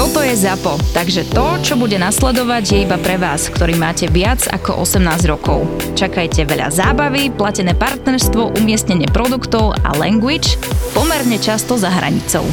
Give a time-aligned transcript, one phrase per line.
[0.00, 4.48] Toto je ZAPO, takže to, čo bude nasledovať, je iba pre vás, ktorý máte viac
[4.48, 5.68] ako 18 rokov.
[5.92, 10.56] Čakajte veľa zábavy, platené partnerstvo, umiestnenie produktov a language
[10.96, 12.48] pomerne často za hranicou.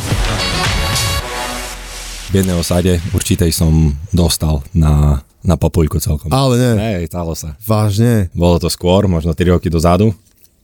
[2.28, 6.27] V jednej osade určitej som dostal na, na papulku celkom.
[6.27, 7.00] Ale nie.
[7.00, 7.55] Hej, stalo sa.
[7.64, 8.27] Vážne.
[8.36, 10.12] Bolo to skôr, možno 3 roky dozadu.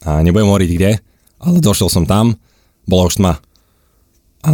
[0.04, 1.00] A nebudem hovoriť kde,
[1.48, 2.36] ale došiel som tam,
[2.84, 3.40] bola už tma.
[4.44, 4.52] A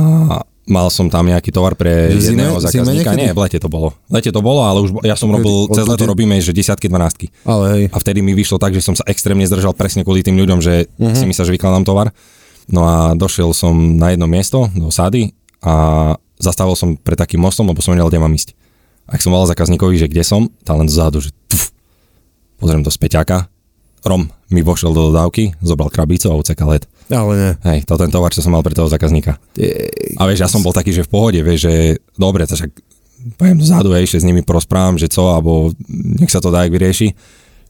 [0.70, 3.10] mal som tam nejaký tovar pre Že jedného zime- zime zákazníka.
[3.12, 3.22] niekedy?
[3.26, 3.98] Nie, v lete to bolo.
[4.06, 6.86] V lete to bolo, ale už ja som robil, Od cez leto robíme, že desiatky,
[6.86, 7.34] dvanáctky.
[7.44, 7.84] Ale hej.
[7.90, 10.86] A vtedy mi vyšlo tak, že som sa extrémne zdržal presne kvôli tým ľuďom, že
[10.86, 11.18] uh-huh.
[11.18, 12.14] si myslel, že vykladám tovar.
[12.70, 15.34] No a došiel som na jedno miesto do sády
[15.66, 18.54] a zastavil som pred takým mostom, lebo som nevedel, kde mám ísť.
[19.10, 21.74] Ak som volal zákazníkovi, že kde som, tá len zadu, že puf,
[22.62, 23.50] pozriem do späťaka,
[24.06, 26.90] Rom mi vošiel do dodávky, zobral krabicu a ucekal let.
[27.10, 27.52] Ale nie.
[27.66, 29.38] Hej, to ten tovar, čo som mal pre toho zákazníka.
[30.18, 31.74] A vieš, ja som bol taký, že v pohode, vieš, že
[32.18, 32.70] dobre, to však
[33.38, 36.74] pojem dozadu, hej, ešte s nimi porozprávam, že co, alebo nech sa to dá, jak
[36.74, 37.14] vyrieši.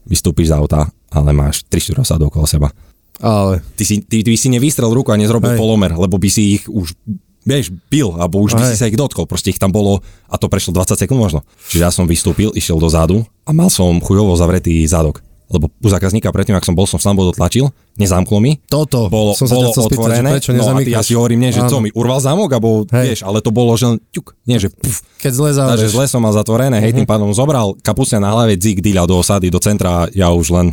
[0.08, 2.72] Vystúpiš z auta, ale máš 3-4 osadu okolo seba.
[3.20, 3.60] Ale.
[3.76, 5.60] Ty si, ty, ty si nevystrel ruku a nezrobil Hej.
[5.60, 6.96] polomer, lebo by si ich už
[7.44, 10.48] vieš, bil, alebo už by si sa ich dotkol, proste ich tam bolo a to
[10.48, 11.40] prešlo 20 sekúnd možno.
[11.72, 15.24] Čiže ja som vystúpil, išiel dozadu a mal som chujovo zavretý zadok.
[15.50, 19.10] Lebo u zákazníka predtým, ak som bol, som sám dotlačil, nezamklo mi, Toto.
[19.10, 21.50] bolo, som sa bolo chcel spýtať, otvorené, prečo no a ty, ja si hovorím, nie,
[21.50, 21.70] že Áno.
[21.74, 23.06] co mi urval zámok, alebo Hej.
[23.10, 25.02] vieš, ale to bolo, že len ťuk, nie, že puf.
[25.18, 25.90] Keď zle Takže zavrieš.
[25.90, 29.50] zle som mal zatvorené, hej, tým pádom zobral kapucne na hlave, dzik, dýľa do osady,
[29.50, 30.70] do centra, ja už len,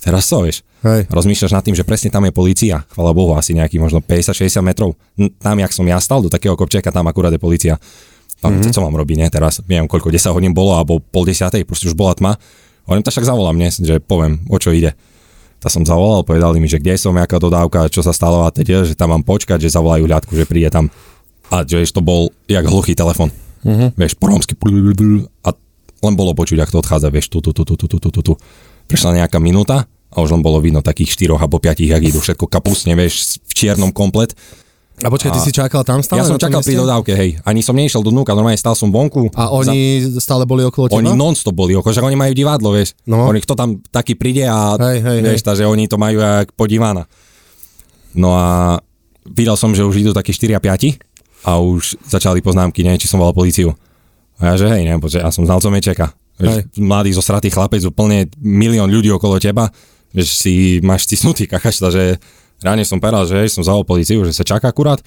[0.00, 1.04] teraz co, vieš, Hej.
[1.12, 4.96] rozmýšľaš nad tým, že presne tam je polícia, chvala Bohu, asi nejakých možno 50-60 metrov,
[5.36, 7.76] tam, jak som ja stal, do takého kopčeka, tam akurát je polícia.
[8.40, 8.72] Tam, mm-hmm.
[8.72, 11.96] co mám robiť, ne, teraz, neviem, koľko, 10 hodín bolo, alebo pol desiatej, proste už
[11.96, 12.32] bola tma,
[12.88, 14.96] hovorím, tak však zavolám dnes, že poviem, o čo ide.
[15.60, 18.92] Tak som zavolal, povedali mi, že kde som, aká dodávka, čo sa stalo a teď,
[18.92, 20.92] že tam mám počkať, že zavolajú ľadku, že príde tam.
[21.48, 23.32] A že to bol jak hluchý telefon.
[23.64, 23.88] Uh-huh.
[23.96, 24.52] Vieš, po rómsky
[25.40, 25.48] a
[26.04, 28.32] len bolo počuť, ak to odchádza, vieš, tu, tu, tu, tu, tu, tu, tu, tu.
[28.84, 32.44] Prešla nejaká minúta a už len bolo vidno takých štyroch alebo piatich, jak idú všetko
[32.52, 34.36] kapusne, vieš, v čiernom komplet.
[35.04, 36.18] A počkaj, ty A- si čakal tam stále?
[36.18, 37.36] ja som čakal pri dodávke, hej.
[37.44, 39.28] Ani som nešiel do dnúka, normálne stal som vonku.
[39.36, 41.04] A oni stále boli okolo Za, teba?
[41.04, 42.96] oni non-stop boli, ako, že oni majú divadlo, vieš.
[43.04, 43.28] No.
[43.28, 45.46] Oni, kto tam taký príde a Hej, hej, vieš, hej.
[45.46, 47.04] takže oni to majú jak podívána.
[48.16, 48.80] No a
[49.28, 50.96] videl som, že už idú takí 4 a 5
[51.44, 53.76] a už začali poznámky, neviem, či som volal políciu.
[54.40, 56.16] A ja, že hej, neviem, ja som znalcom Mečeka.
[56.34, 59.70] Vieš, mladý zosratý chlapec, úplne milión ľudí okolo teba,
[60.10, 62.18] vieš, si máš stisnutý kakaš, takže
[62.60, 65.02] ráne som povedal, že som zavolal políciu, že sa čaká akurát.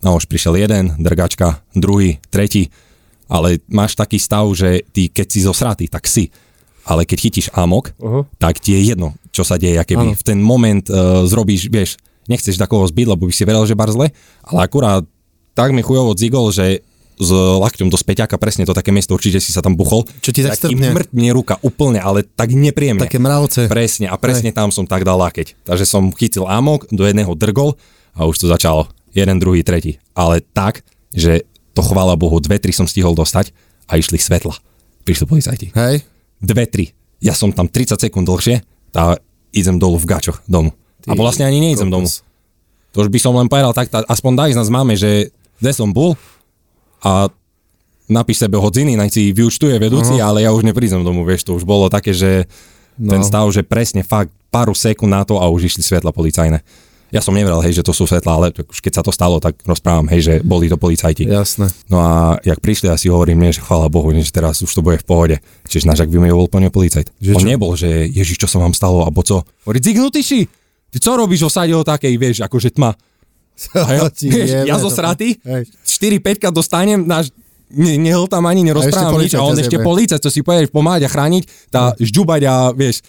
[0.00, 2.72] No už prišiel jeden, drgačka, druhý, tretí,
[3.28, 6.32] ale máš taký stav, že ty keď si zosratý, tak si.
[6.88, 8.24] Ale keď chytíš amok, uh-huh.
[8.40, 12.56] tak ti je jedno, čo sa deje, keby v ten moment uh, zrobíš, vieš, nechceš
[12.56, 14.10] takoho zbyť, lebo by si vedel, že bar zle,
[14.42, 15.04] ale akurát
[15.52, 16.80] tak mi chujovo dzigol, že
[17.20, 20.08] s lakťom do späťaka, presne to také miesto, určite si sa tam buchol.
[20.24, 20.96] Čo ti tak strpne?
[20.96, 23.04] mŕtne ruka, úplne, ale tak nepríjemne.
[23.04, 23.68] Také mravce.
[23.68, 25.68] Presne, a presne tam som tak dal lakeť.
[25.68, 27.76] Takže som chytil amok, do jedného drgol
[28.16, 28.88] a už to začalo.
[29.12, 30.00] Jeden, druhý, tretí.
[30.16, 30.80] Ale tak,
[31.12, 31.44] že
[31.76, 33.52] to chvála Bohu, dve, tri som stihol dostať
[33.84, 34.56] a išli svetla.
[35.04, 35.66] Prišli policajti.
[35.76, 36.02] Hej?
[36.40, 36.96] Dve, tri.
[37.20, 38.64] Ja som tam 30 sekúnd dlhšie
[38.96, 39.20] a
[39.52, 40.72] idem dolu v gačoch domu.
[41.04, 42.08] a vlastne ani neidem domu.
[42.96, 45.30] To už by som len povedal, tak tá, aspoň daj z nás máme, že
[45.62, 46.18] kde som bol
[47.00, 47.32] a
[48.10, 50.26] napíš sebe hodziny, nech si vyučtuje vedúci, uh-huh.
[50.26, 52.50] ale ja už neprídem domov, vieš, to už bolo také, že
[52.98, 53.14] no.
[53.14, 56.60] ten stav, že presne fakt pár sekúnd na to a už išli svetla policajné.
[57.10, 59.58] Ja som nevedel, hej, že to sú svetla, ale už keď sa to stalo, tak
[59.66, 61.26] rozprávam, hej, že boli to policajti.
[61.26, 61.66] Jasné.
[61.90, 64.70] No a jak prišli, ja si hovorím, nie, že chvála Bohu, nie, že teraz už
[64.70, 65.36] to bude v pohode.
[65.66, 67.10] Čiže náš ak by mi bol plne policajt.
[67.18, 67.50] Že On čo?
[67.50, 69.42] nebol, že Ježiš, čo sa vám stalo, alebo co.
[69.42, 70.46] Hovorí, zignutý si,
[70.94, 72.94] ty co robíš v osade o takej, vieš, akože tma.
[73.88, 74.06] A ja,
[74.64, 75.68] ja zo sraty, Hej.
[75.84, 77.28] 4-5 dostanem, náš
[77.70, 81.06] ne, nehol tam ani, nerozprávam A nič a on ešte policajt, to si povieš pomáhať
[81.06, 83.04] a chrániť, tá žďubať a vieš,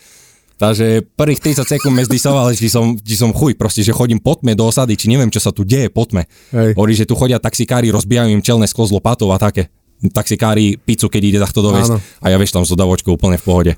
[0.61, 4.37] Takže prvých 30 sekúnd me zdisoval, či som, či som chuj, proste, že chodím po
[4.37, 6.29] tme do osady, či neviem, čo sa tu deje po tme.
[6.77, 9.73] Hovorí, že tu chodia taxikári, rozbijajú im čelné sklo z lopatou a také.
[10.13, 11.97] Taxikári pizzu, keď ide takto dovesť.
[12.21, 13.73] A ja vieš tam s dodavočkou úplne v pohode.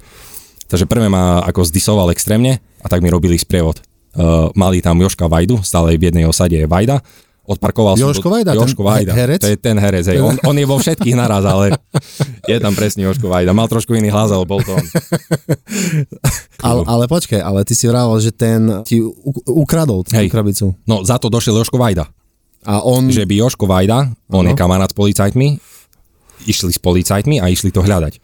[0.68, 3.80] Takže prvé ma ako zdisoval extrémne a tak mi robili sprievod.
[4.14, 7.02] Uh, mali tam Joška Vajdu, stále v jednej osade je Vajda.
[7.44, 8.08] Odparkoval som...
[8.08, 9.12] Jožko Vajda, ten Jožko Vajda.
[9.12, 9.42] he- herec?
[9.44, 10.22] To je ten herec, hej.
[10.24, 11.76] On, on je vo všetkých naraz, ale
[12.52, 13.52] Je tam presne Joško Vajda.
[13.52, 14.86] Mal trošku iný hlas, ale bol to on.
[16.64, 19.04] Ale, ale počkaj, ale ty si vravel, že ten ti
[19.44, 20.32] ukradol tú Hej.
[20.32, 20.72] krabicu.
[20.88, 22.08] No za to došiel Joško Vajda.
[22.64, 23.12] A on...
[23.12, 24.48] Že by Joško Vajda, on Áno.
[24.48, 25.60] je kamarát s policajtmi,
[26.48, 28.23] išli s policajtmi a išli to hľadať.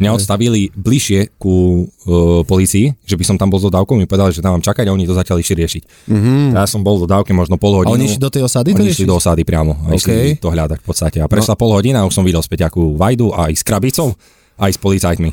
[0.00, 4.32] Mňa odstavili bližšie ku uh, policii, že by som tam bol s dodávkou, mi povedali,
[4.32, 5.82] že tam mám čakať a oni to začali išli riešiť.
[6.08, 6.56] Mm-hmm.
[6.56, 7.76] Ja som bol v dodávke možno pol Mhm.
[7.76, 7.94] A hodinu.
[8.00, 10.24] oni išli do tej osady Oni išli do osady priamo a išli OK.
[10.40, 10.40] No.
[10.40, 11.18] to hľadať v podstate.
[11.20, 14.16] A prešla pol hodina a už som videl späť akú Vajdu aj s krabicou,
[14.56, 15.30] aj s policajtmi.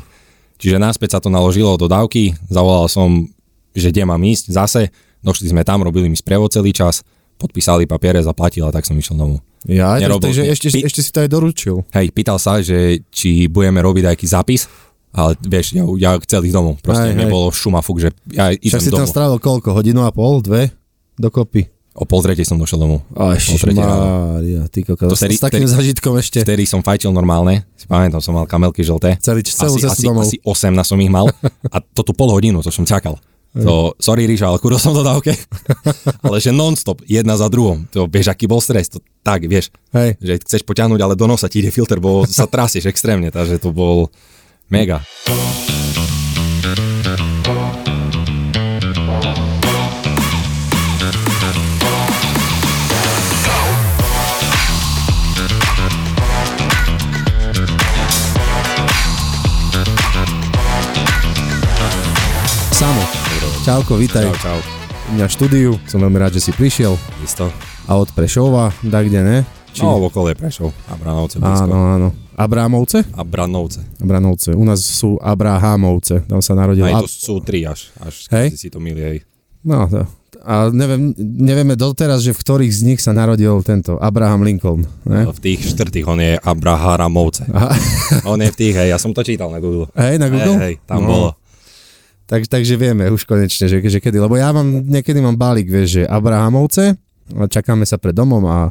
[0.60, 3.24] Čiže náspäť sa to naložilo do dávky, zavolal som,
[3.72, 4.82] že kde mám ísť zase,
[5.24, 7.00] došli sme tam, robili mi sprevod celý čas,
[7.38, 9.38] podpísali papiere, zaplatil a tak som išiel domov.
[9.64, 11.76] Ja, Nerobil- takže ešte, Py- ešte si to aj doručil.
[11.94, 14.66] Hej, pýtal sa, že či budeme robiť nejaký zápis,
[15.14, 16.74] ale vieš, ja, ja chcel ísť domov.
[16.82, 17.18] Proste hej.
[17.18, 19.74] nebolo šuma fuk, že ja Však idem si tam strávil koľko?
[19.74, 20.42] Hodinu a pol?
[20.42, 20.70] Dve?
[21.18, 21.66] Dokopy?
[21.98, 23.02] O pol tretej som došiel domov.
[24.38, 25.10] Mária, ty kokos.
[25.10, 26.38] To vtedy- S takým vtedy- zažitkom ešte.
[26.46, 29.18] Vtedy som fajčil normálne, si pamätám, som mal kamelky žlté.
[29.18, 30.22] Celý, celú asi, asi, domov.
[30.22, 31.26] asi 8 na som ich mal
[31.74, 33.18] a to tu pol hodinu, to som čakal.
[33.64, 35.34] To, sorry Ríša, ale kuril som do dávke.
[36.26, 37.82] ale že non-stop, jedna za druhou.
[37.94, 38.90] To vieš, aký bol stres.
[38.92, 40.18] To, tak, vieš, Hej.
[40.20, 43.74] že chceš poťahnuť, ale do nosa ti ide filter, bo sa trasieš extrémne, takže to
[43.74, 44.10] bol
[44.70, 45.02] mega.
[63.68, 64.24] Čauko, vítaj.
[64.24, 64.58] Čau, čau.
[65.12, 65.70] U mňa v štúdiu.
[65.84, 66.96] Som veľmi rád, že si prišiel.
[67.20, 67.52] Isto.
[67.84, 69.36] A od Prešova, tak kde ne?
[69.76, 69.84] Či...
[69.84, 70.72] No, v okolie Prešov.
[70.88, 71.68] A Branovce blízko.
[71.68, 72.08] Áno, áno.
[72.32, 73.04] Abrámovce?
[73.12, 73.84] A Branovce.
[74.00, 74.56] Abranovce.
[74.56, 76.24] U nás sú Abrahámovce.
[76.24, 76.88] Tam sa narodil.
[76.88, 77.92] Aj to sú tri až.
[78.00, 78.56] Až Hej.
[78.56, 79.20] si to milí.
[79.60, 80.08] No, to.
[80.48, 84.88] A neviem, nevieme doteraz, že v ktorých z nich sa narodil tento Abraham Lincoln.
[85.04, 85.28] Ne?
[85.28, 87.44] V tých štvrtých on je Abraharamovce.
[87.52, 87.76] Aha.
[88.24, 89.92] On je v tých, hej, ja som to čítal na Google.
[89.92, 90.56] Hej, na Google?
[90.56, 91.08] Hej, hej, tam No.
[91.12, 91.28] bolo.
[92.28, 94.20] Tak, takže vieme už konečne, že, že kedy.
[94.20, 97.00] Lebo ja mám, niekedy mám balík, vieš, že Abrahamovce,
[97.48, 98.68] čakáme sa pred domom a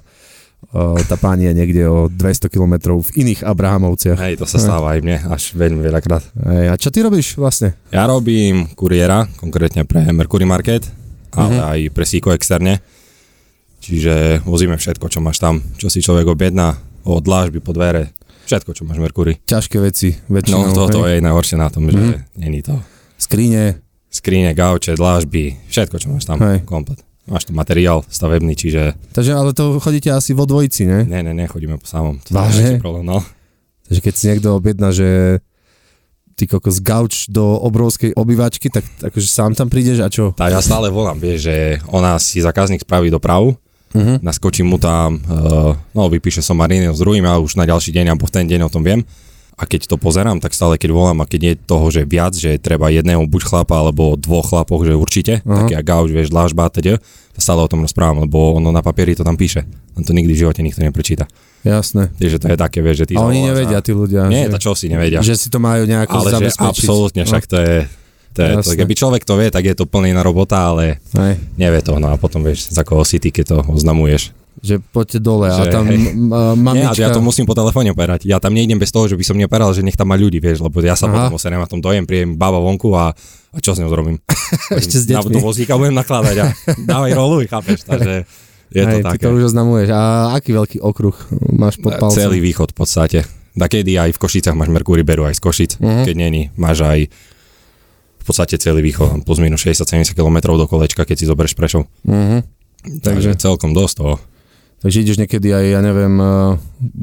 [0.78, 4.18] o, tá pani je niekde o 200 km v iných Abrahamovciach.
[4.22, 6.22] Hej, to sa stáva aj mne až veľmi veľakrát.
[6.38, 7.74] Hej, a čo ty robíš vlastne?
[7.90, 10.86] Ja robím kuriéra, konkrétne pre Mercury Market,
[11.34, 12.78] ale aj pre Siko externe.
[13.82, 16.78] Čiže vozíme všetko, čo máš tam, čo si človek objedná,
[17.08, 18.14] od dlážby po dvere,
[18.46, 19.40] všetko, čo máš v.
[19.50, 20.76] Ťažké veci No, väčšinou.
[20.76, 21.18] toto hej?
[21.18, 22.78] je najhoršie na tom, že není to
[23.18, 23.82] Skrine.
[24.08, 26.64] skrine, gauče, dlážby, všetko, čo máš tam, Hej.
[26.64, 27.02] komplet.
[27.28, 31.04] Máš tu materiál stavebný, čiže Takže ale to chodíte asi vo dvojici, ne?
[31.04, 32.24] ne, ne, ne, chodíme po samom.
[32.24, 32.80] To Vážne?
[32.80, 33.20] problém, no.
[33.92, 35.40] Takže keď si niekto objedná, že
[36.40, 40.32] ty kokos gauč do obrovskej obývačky, tak akože sám tam prídeš a čo?
[40.38, 41.56] Tak ja stále volám, vieš, že
[41.92, 43.60] ona si zákazník spraví dopravu,
[43.96, 44.20] Uh-huh.
[44.20, 48.12] naskočím mu tam, uh, no vypíše som Marino s druhým a už na ďalší deň
[48.14, 49.00] alebo v ten deň o tom viem.
[49.58, 52.62] A keď to pozerám, tak stále keď volám a keď je toho, že viac, že
[52.62, 55.66] treba jedného buď chlapa alebo dvoch chlapov, že určite, Aha.
[55.66, 57.02] tak ja gauč, vieš, dlážba a teda,
[57.34, 59.66] to stále o tom rozprávam, lebo ono na papieri to tam píše.
[59.98, 61.26] Len to nikdy v živote nikto neprečíta.
[61.66, 62.14] Jasné.
[62.22, 64.30] Takže to je také, vieš, že ty A oni nevedia, tí ľudia.
[64.30, 65.26] Nie, že, to čo si nevedia.
[65.26, 66.70] že si to majú nejako ale zabezpečiť.
[66.78, 67.76] absolútne, však to je,
[68.38, 71.34] to je to, keby človek to vie, tak je to plný na robota, ale hej,
[71.58, 74.38] nevie to, no a potom vieš, za koho si ty, keď to oznamuješ.
[74.58, 75.98] Že poďte dole a Že tam hej.
[75.98, 76.98] Nie, mamička...
[76.98, 78.26] a ja to musím po telefóne operať.
[78.26, 80.66] Ja tam nejdem bez toho, že by som neoperal, že nech tam má ľudí, vieš,
[80.66, 81.30] lebo ja sa Aha.
[81.30, 83.14] potom oserem a tom dojem, príjem baba vonku a,
[83.54, 84.18] a čo s ňou zrobím?
[84.82, 85.34] Ešte s Na deťmi.
[85.38, 86.46] do vozíka budem nakladať a
[86.90, 88.26] dávaj roluj, chápeš, takže
[88.68, 89.24] je to Hej, ty také.
[89.24, 89.90] to už oznamuješ.
[89.96, 90.02] A
[90.36, 91.16] aký veľký okruh
[91.56, 92.18] máš pod palcom?
[92.18, 93.20] Celý východ v podstate.
[93.58, 95.72] Takedy aj v Košicách máš Merkúry, berú aj z Košic.
[95.80, 96.04] Mhm.
[96.04, 101.16] Keď není, máš aj v podstate celý východ, plus minus 60-70 km do kolečka, keď
[101.16, 101.88] si zoberieš Prešov.
[102.04, 102.44] Uh-huh.
[102.84, 104.16] Takže celkom dosť toho.
[104.80, 106.54] Takže ideš niekedy aj, ja neviem, uh,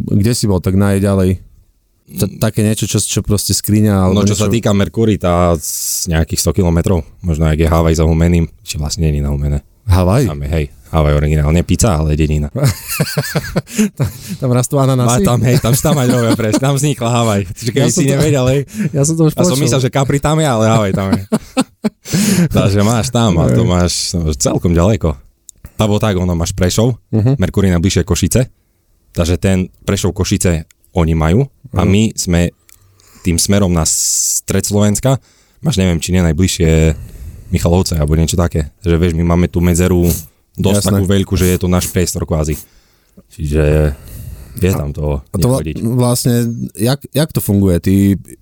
[0.09, 1.43] kde si bol, tak najďalej.
[2.04, 4.45] T- také niečo, čo, čo proste skriňa, alebo No čo niečo...
[4.45, 6.78] sa týka Merkury, tá z nejakých 100 km,
[7.19, 9.64] možno ak je Havaj za Humeným, či vlastne není na Humene.
[9.85, 10.25] Havaj?
[10.25, 12.49] Tam je, hej, Havaj originál, nie pizza, ale dedina.
[14.40, 15.25] Tam rastú A ananasy?
[15.25, 17.40] tam, hej, tam tam aj robia pres, tam vznikla Havaj.
[17.50, 19.62] Keby Ja som si to- nevedel, hej, Ja som to už ja som počul.
[19.62, 21.23] myslel, že Capri tam je, ale Havaj tam je.
[22.57, 23.93] Takže máš tam a to máš
[24.37, 25.16] celkom ďaleko.
[25.75, 27.37] Alebo tak, ono máš Prešov, Mhm.
[27.37, 28.40] Merkury najbližšie Košice,
[29.11, 31.88] takže ten Prešov Košice oni majú a Mhm.
[31.88, 32.40] my sme
[33.21, 35.19] tým smerom na stred Slovenska,
[35.59, 36.71] máš neviem, či nie najbližšie
[37.50, 38.71] Michalovce alebo niečo také.
[38.81, 40.04] Že vieš, my máme tú medzeru
[40.54, 40.90] dosť Jasné.
[40.93, 42.54] takú veľkú, že je to náš priestor kvázi.
[43.28, 43.95] Čiže
[44.54, 45.62] je tam to, A to vla-
[45.97, 47.81] vlastne, jak, jak to funguje?
[47.81, 47.95] Ty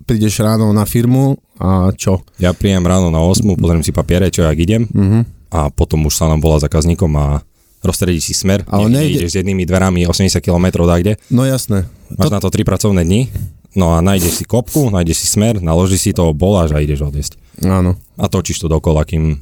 [0.03, 2.21] prídeš ráno na firmu a čo?
[2.37, 5.25] Ja príjem ráno na 8, pozriem si papiere, čo jak idem Uh-huh.
[5.53, 7.45] A potom už sa nám volá zákazníkom a
[7.85, 8.65] rozstredí si smer.
[8.65, 11.21] Ale nejde- ideš s jednými dverami 80 km kde.
[11.29, 11.85] No jasné.
[12.17, 13.29] Máš na to 3 pracovné dni,
[13.73, 17.41] No a nájdeš si kopku, nájdeš si smer, naložíš si to, boláš a ideš odjesť.
[17.65, 17.97] Áno.
[18.21, 19.41] A točíš to dokola, kým...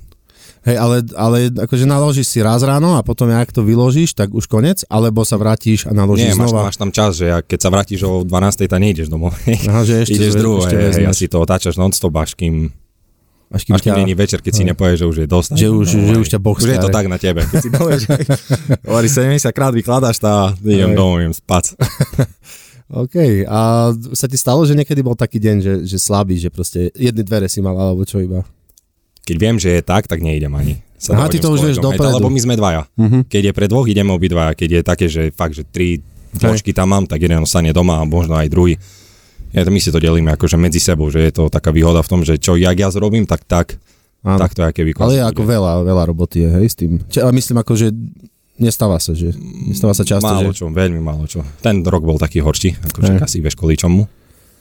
[0.64, 4.48] Hej, ale, ale akože naložíš si raz ráno a potom, ak to vyložíš, tak už
[4.48, 6.70] konec, alebo sa vrátiš a naložíš Nie, máš, znova.
[6.70, 8.72] máš tam čas, že keď sa vrátiš o 12.
[8.72, 9.36] tak nejdeš domov.
[9.68, 11.18] Aha, že ešte ideš druhú, ešte hej, hej, a vezmeš.
[11.18, 12.72] si to otáčaš non-stop, až kým,
[13.52, 15.50] až kým, až kým ťa, není večer, keď si nepovieš, že už je dosť.
[15.60, 16.20] že už, že hej.
[16.24, 17.44] už ťa Boh Už je to tak na tebe.
[17.52, 18.02] Keď si povieš,
[18.90, 21.76] hovorí 70 krát vykladáš tá, idem domov, idem spať.
[23.04, 26.92] OK, a sa ti stalo, že niekedy bol taký deň, že, že slabý, že proste
[26.96, 28.44] jedny dvere si mal, alebo čo iba?
[29.28, 30.84] Keď viem, že je tak, tak neidem ani.
[31.00, 32.20] Sa Aha, ty to už vieš dopredu.
[32.20, 32.88] Lebo my sme dvaja.
[33.00, 33.32] Mhm.
[33.32, 34.56] Keď je pre dvoch, ideme obidvaja.
[34.56, 36.04] Keď je také, že fakt, že tri
[36.36, 38.76] zložky tam mám, tak jeden ostane doma a možno aj druhý.
[39.52, 42.22] Ja, my si to delíme akože medzi sebou, že je to taká výhoda v tom,
[42.24, 43.76] že čo jak ja zrobím, tak tak,
[44.24, 44.40] Áno.
[44.40, 47.04] tak to keby Ale je ako veľa, veľa roboty je, hej, s tým.
[47.12, 47.92] Či, ale myslím ako, že
[48.62, 49.34] nestáva sa, že
[49.68, 50.64] nestáva sa často, Málo že...
[50.64, 51.42] čo, veľmi málo čo.
[51.60, 54.06] Ten rok bol taký horší, akože asi vieš kvôli čomu.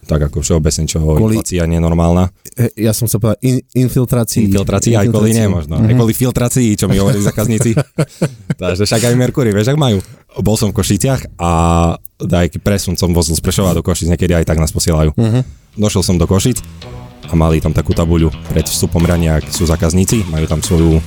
[0.02, 2.32] Tak ako všeobecne, čo Kvôli- inflácia nenormálna.
[2.74, 4.48] Ja som sa povedal, in, infiltrácii.
[4.48, 5.76] Infiltrácii aj kvôli nie možno.
[5.76, 5.96] Aj Mhm.
[5.96, 7.70] kvôli filtrácii, čo mi hovorili zákazníci.
[8.60, 9.98] Takže však aj Merkury, vieš, ak majú.
[10.36, 11.50] Bol som v Košiciach a
[12.20, 15.14] aj keď presun som vozil z Prešova do Košic, niekedy aj tak nás posielajú.
[15.14, 15.40] Mhm.
[15.76, 16.58] Došiel som do Košic
[17.24, 20.98] a mali tam takú tabuľu pred vstupom rania, ak sú zákazníci, majú tam svoju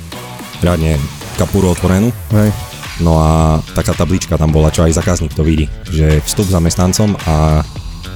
[0.58, 0.96] riadne
[1.36, 2.08] kapuru otvorenú.
[2.32, 2.50] Hej.
[3.02, 3.30] No a
[3.74, 7.66] taká tablička tam bola, čo aj zákazník to vidí, že vstup zamestnancom a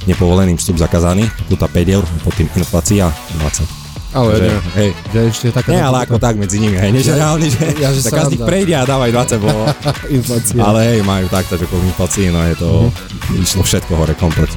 [0.09, 3.69] nepovolený vstup zakázaný, puta 5 eur, pod tým inflácia 20.
[4.09, 5.69] Ale že, nie, hej, že ešte taká...
[5.69, 8.41] nie, ale ako tak medzi nimi, hej, že reálne, že, Ja, že sranda.
[8.41, 9.69] prejde a dávaj 20, bolo,
[10.17, 10.61] Inflácia.
[10.65, 12.71] ale hej, majú takto, že kvôli inflácii, no je to,
[13.37, 14.49] išlo všetko hore komplet.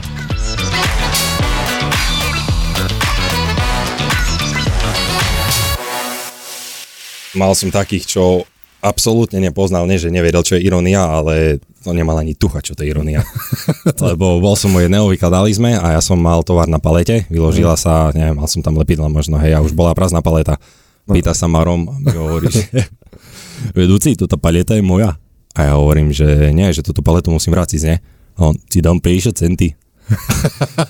[7.32, 8.44] Mal som takých, čo
[8.84, 12.86] absolútne nepoznal, nie že nevedel, čo je ironia, ale to nemal ani tucha, čo to
[12.86, 13.26] je ironia.
[14.14, 17.74] Lebo bol som u jedného, vykladali sme a ja som mal tovar na palete, vyložila
[17.74, 20.62] sa, neviem, mal som tam lepidla možno, hej, a už bola prázdna paleta.
[21.10, 22.64] Pýta sa Marom a mi hovorí, že
[23.78, 25.18] vedúci, túto paleta je moja.
[25.52, 27.98] A ja hovorím, že nie, že túto paletu musím vrátiť, nie?
[28.40, 29.76] A on, ti dám 50 centy.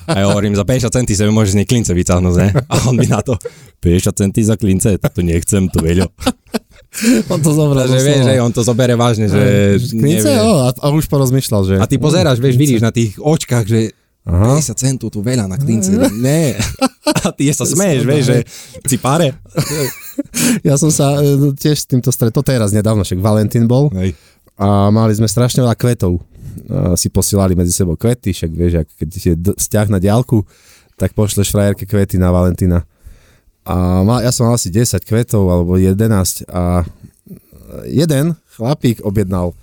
[0.05, 2.47] A ja hovorím, za 50 centy sa mi môžeš z nej klince vycáhnuť, ne?
[2.69, 3.33] A on mi na to,
[3.81, 6.05] 50 centy za klince, to nechcem, to veľo.
[7.31, 7.87] On to zobral.
[7.87, 9.39] Zo vieš, že on to zobere vážne, že
[9.95, 10.27] nevie.
[10.27, 11.75] jo, a, a už porozmýšľal, že...
[11.79, 13.95] A ty pozeráš, vieš, vidíš na tých očkách, že
[14.27, 14.61] Aha.
[14.61, 15.89] 50 centov tu veľa na klince.
[16.21, 16.53] Ne.
[17.25, 18.37] A ty sa smeješ, vieš, že
[18.85, 19.33] si páre.
[20.61, 24.13] Ja som sa e, tiež s týmto stretol teraz nedávno, však Valentín bol Hej.
[24.53, 26.21] a mali sme strašne veľa kvetov.
[26.69, 30.45] A si posielali medzi sebou kvety, však vieš, ak keď je vzťah na diálku,
[30.99, 32.85] tak pošleš frajerke kvety na Valentína.
[33.67, 36.85] A mal, ja som mal asi 10 kvetov, alebo 11 a
[37.85, 39.53] jeden chlapík objednal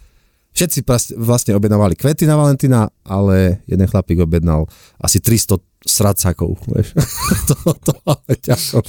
[0.58, 0.82] Všetci
[1.22, 4.66] vlastne objednávali kvety na Valentína, ale jeden chlapík objednal
[4.98, 5.54] asi 300
[5.86, 6.98] sradcakov, vieš.
[7.48, 7.94] to, to
[8.26, 8.82] ťažko.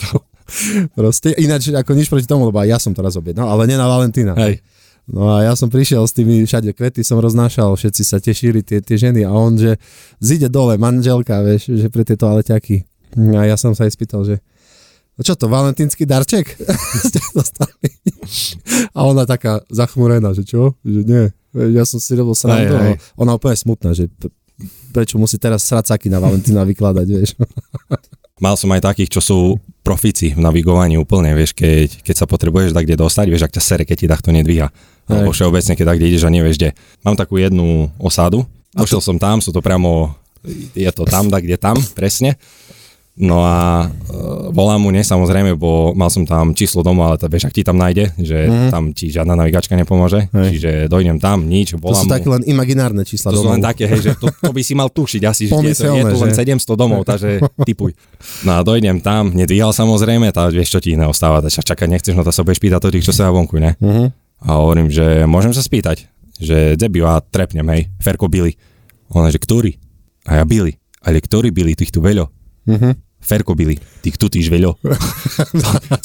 [0.97, 3.85] Proste, ináč ako nič proti tomu, lebo ja som to raz objednal, ale nie na
[3.85, 4.33] Valentína.
[4.33, 4.65] Hej.
[5.05, 8.81] No a ja som prišiel s tými, všade kvety som roznášal, všetci sa tešili, tie,
[8.81, 9.77] tie ženy a on, že
[10.17, 12.81] zíde dole, manželka, vieš, že pre tie toaleťaky.
[13.37, 14.41] A ja som sa aj spýtal, že
[15.19, 16.55] no čo to, valentínsky darček?
[17.11, 17.91] Ste dostali.
[18.95, 20.79] A ona taká zachmurená, že čo?
[20.87, 21.25] Že nie.
[21.75, 22.95] Ja som si robil srandu.
[23.19, 24.07] Ona úplne smutná, že
[24.95, 27.35] prečo musí teraz sracaky na Valentína vykladať, vieš.
[28.43, 29.39] Mal som aj takých, čo sú
[29.83, 33.63] profici v navigovaní úplne, vieš, keď, keď sa potrebuješ tak kde dostať, vieš, ak ťa
[33.63, 34.71] sere, keď ti takto nedvíha.
[35.11, 36.69] Alebo všeobecne, keď tak kde ideš a nevieš kde.
[37.03, 40.15] Mám takú jednu osadu, došiel som tam, sú to priamo,
[40.71, 42.39] je to tam, tak kde tam, presne.
[43.19, 47.27] No a uh, volám mu, nie samozrejme, bo mal som tam číslo domu, ale to
[47.27, 48.71] vieš, ak ti tam nájde, že mm.
[48.71, 50.47] tam ti žiadna navigačka nepomôže, Hej.
[50.55, 52.15] čiže dojdem tam, nič, To volám sú mu.
[52.15, 53.75] také len imaginárne čísla To sú len domov.
[53.75, 56.15] také, hej, že to, to by si mal tušiť asi, že je to, je to
[56.15, 56.47] len že?
[56.63, 57.91] 700 domov, takže typuj.
[58.47, 62.15] No a dojdem tam, nedvíhal samozrejme, tá vieš, čo ti iné ostáva, tak čakať nechceš,
[62.15, 63.75] no to sa budeš pýtať tých, čo sa vonku, ne?
[63.83, 64.07] Uh-huh.
[64.47, 66.07] A hovorím, že môžem sa spýtať,
[66.39, 68.55] že kde býva, trepnem, hej, Ferko Billy.
[69.11, 69.75] Ona, že ktorý?
[70.23, 70.79] A ja Billy.
[71.03, 72.31] Ale ktorý Billy, tých tu veľo?
[72.63, 72.95] Uh-huh.
[73.29, 74.73] Ferko Billy, tých tu týž veľo.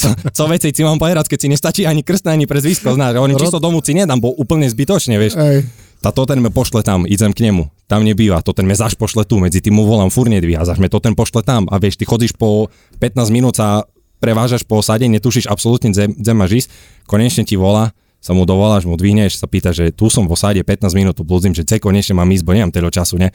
[0.00, 3.16] co, co veci si mám povedať, keď si nestačí ani krstné, ani prezvisko, znáš.
[3.16, 5.40] Hovorím, čisto domu si nedám, bo úplne zbytočne, vieš.
[5.40, 5.64] Hej.
[6.04, 7.72] Tá to ten me pošle tam, idem k nemu.
[7.88, 10.76] Tam nebýva, to ten me zaš pošle tu, medzi tým mu volám, fur nedvíha, zaš
[10.76, 11.64] me to ten pošle tam.
[11.72, 12.68] A vieš, ty chodíš po
[13.00, 13.88] 15 minút a
[14.20, 16.68] prevážaš po osade, netušíš absolútne, kde máš ísť,
[17.08, 20.60] konečne ti volá, sa mu dovoláš, mu dvihneš, sa pýta, že tu som v osade
[20.60, 23.32] 15 minút, tu blúdzim, že ce konečne mám ísť, bo nemám teda času, ne?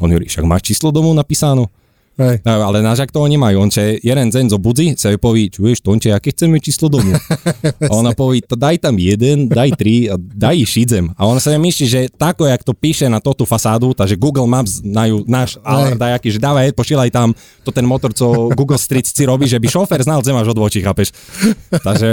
[0.00, 1.68] On hovorí, však máš číslo domov napísanú?
[2.20, 2.44] Hej.
[2.44, 5.48] No, ale náš jak to oni majú, on že jeden deň zobudzi, sa jej poví,
[5.48, 7.16] čuješ, Tonče, aké chceme číslo domu?
[7.88, 11.16] A ona poví, to daj tam jeden, daj tri a daj ich šidzem.
[11.16, 14.84] A ona sa myslí, že tako, jak to píše na tú fasádu, takže Google Maps
[14.84, 17.32] najú náš alarm dajaký, že dávaj, pošielaj tam
[17.64, 20.60] to ten motor, co Google Street si robí, že by šofér znal, kde máš od
[20.60, 21.16] voči, chápeš?
[21.70, 22.08] Takže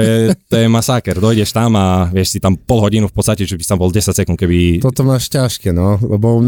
[0.47, 3.63] to je masáker, dojdeš tam a vieš si tam pol hodinu v podstate, že by
[3.67, 4.79] tam bol 10 sekúnd, keby...
[4.79, 6.39] Toto máš ťažké, no, lebo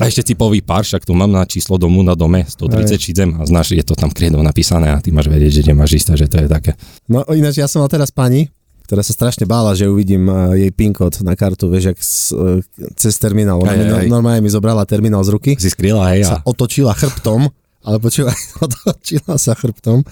[0.00, 3.38] A ešte si poví pár, však tu mám na číslo domu na dome, 130 šidzem
[3.38, 6.14] a znáš, je to tam kriedou napísané a ty máš vedieť, že kde máš ísť,
[6.14, 6.78] že to je také.
[7.10, 8.46] No ináč ja som mal teraz pani,
[8.86, 12.30] ktorá sa strašne bála, že uvidím uh, jej PIN kód na kartu, vieš, jak s,
[12.30, 12.60] uh,
[12.94, 13.58] cez terminál.
[13.58, 16.44] Ona Aj, mi aj, no- normálne mi zobrala terminál z ruky, Si skryla, hej, sa
[16.44, 17.48] otočila chrbtom,
[17.82, 20.04] ale počúvaj, otočila sa chrbtom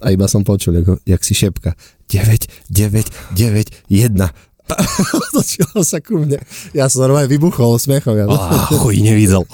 [0.00, 1.76] a iba som počul, jak, jak si šepka.
[2.08, 4.53] 9, 9, 9, 1.
[5.28, 6.40] otočila sa ku mne.
[6.72, 8.16] Ja som normálne vybuchol smiechom.
[8.16, 8.24] Ja
[8.72, 9.44] chuj, nevidel.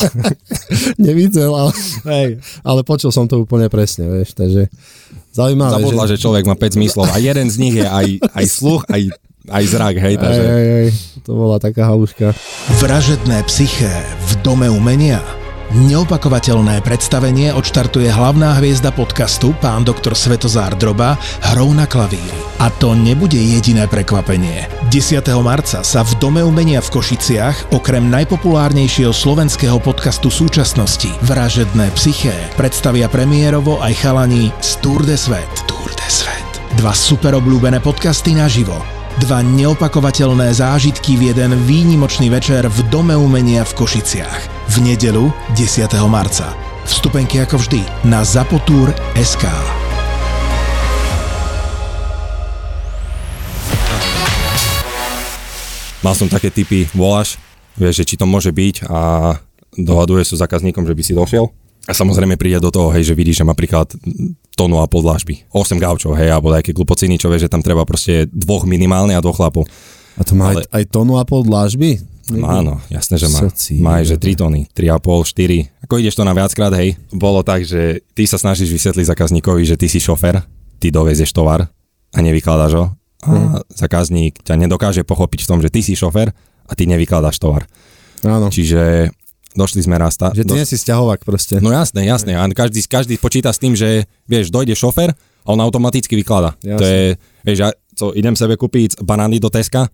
[1.06, 1.72] nevidel, ale,
[2.06, 2.38] Hej.
[2.62, 4.70] ale počul som to úplne presne, vieš, takže
[5.34, 5.82] zaujímavé.
[5.82, 9.10] Zabudla, že človek má 5 zmyslov a jeden z nich je aj, aj sluch, aj,
[9.50, 10.42] aj zrak, hej, Aj, takže...
[10.46, 10.88] aj, aj,
[11.26, 12.30] to bola taká haluška.
[12.78, 13.90] Vražedné psyché
[14.30, 15.39] v Dome umenia.
[15.70, 21.14] Neopakovateľné predstavenie odštartuje hlavná hviezda podcastu, pán doktor Svetozár Droba,
[21.54, 22.34] hrou na klavíri.
[22.58, 24.66] A to nebude jediné prekvapenie.
[24.90, 25.22] 10.
[25.38, 33.06] marca sa v Dome umenia v Košiciach, okrem najpopulárnejšieho slovenského podcastu súčasnosti Vražedné psyché, predstavia
[33.06, 35.70] premiérovo aj chalani z Tour de Svet.
[35.70, 36.50] Tour de Svet.
[36.82, 38.99] Dva super obľúbené podcasty naživo.
[39.20, 44.72] Dva neopakovateľné zážitky v jeden výnimočný večer v Dome umenia v Košiciach.
[44.72, 45.92] V nedelu 10.
[46.08, 46.56] marca.
[46.88, 49.44] Vstupenky ako vždy na Zapotur.sk.
[56.00, 57.36] Mal som také typy, voláš,
[57.76, 59.36] vieš, že či to môže byť a
[59.76, 61.52] dohaduje sa zákazníkom, že by si došiel.
[61.84, 63.92] A samozrejme príde do toho, hej, že vidíš, že napríklad
[64.60, 65.48] tónu a pol dlážby.
[65.56, 69.24] 8 gaučov, hej, alebo také glupociny, čo vieš, že tam treba proste dvoch minimálne a
[69.24, 69.64] dvoch chlapov.
[70.20, 71.96] A to má Ale- aj, aj tónu a pol dlážby?
[72.30, 73.42] No áno, jasné, že má.
[73.42, 74.36] Soci, Má aj, že dobre.
[74.36, 75.82] 3 tóny, 3,5, 4.
[75.88, 76.94] Ako ideš to na viackrát, hej.
[77.10, 80.38] Bolo tak, že ty sa snažíš vysvetliť zákazníkovi, že ty si šofer,
[80.78, 81.66] ty dovezieš tovar
[82.14, 82.86] a nevykladáš ho.
[83.26, 86.30] A zákazník ťa nedokáže pochopiť v tom, že ty si šofer
[86.64, 87.66] a ty nevykladáš tovar.
[88.22, 88.46] Áno.
[88.52, 89.10] Čiže
[89.54, 90.14] došli sme raz...
[90.14, 91.58] Ta, Že ty nie si sťahovák proste.
[91.58, 92.38] No jasné, jasné.
[92.38, 96.54] A každý, každý počíta s tým, že vieš, dojde šofer a on automaticky vyklada.
[96.62, 96.78] Jasné.
[96.78, 97.02] To je,
[97.46, 97.68] vieš, ja
[98.00, 99.92] co, idem sebe kúpiť banány do Teska,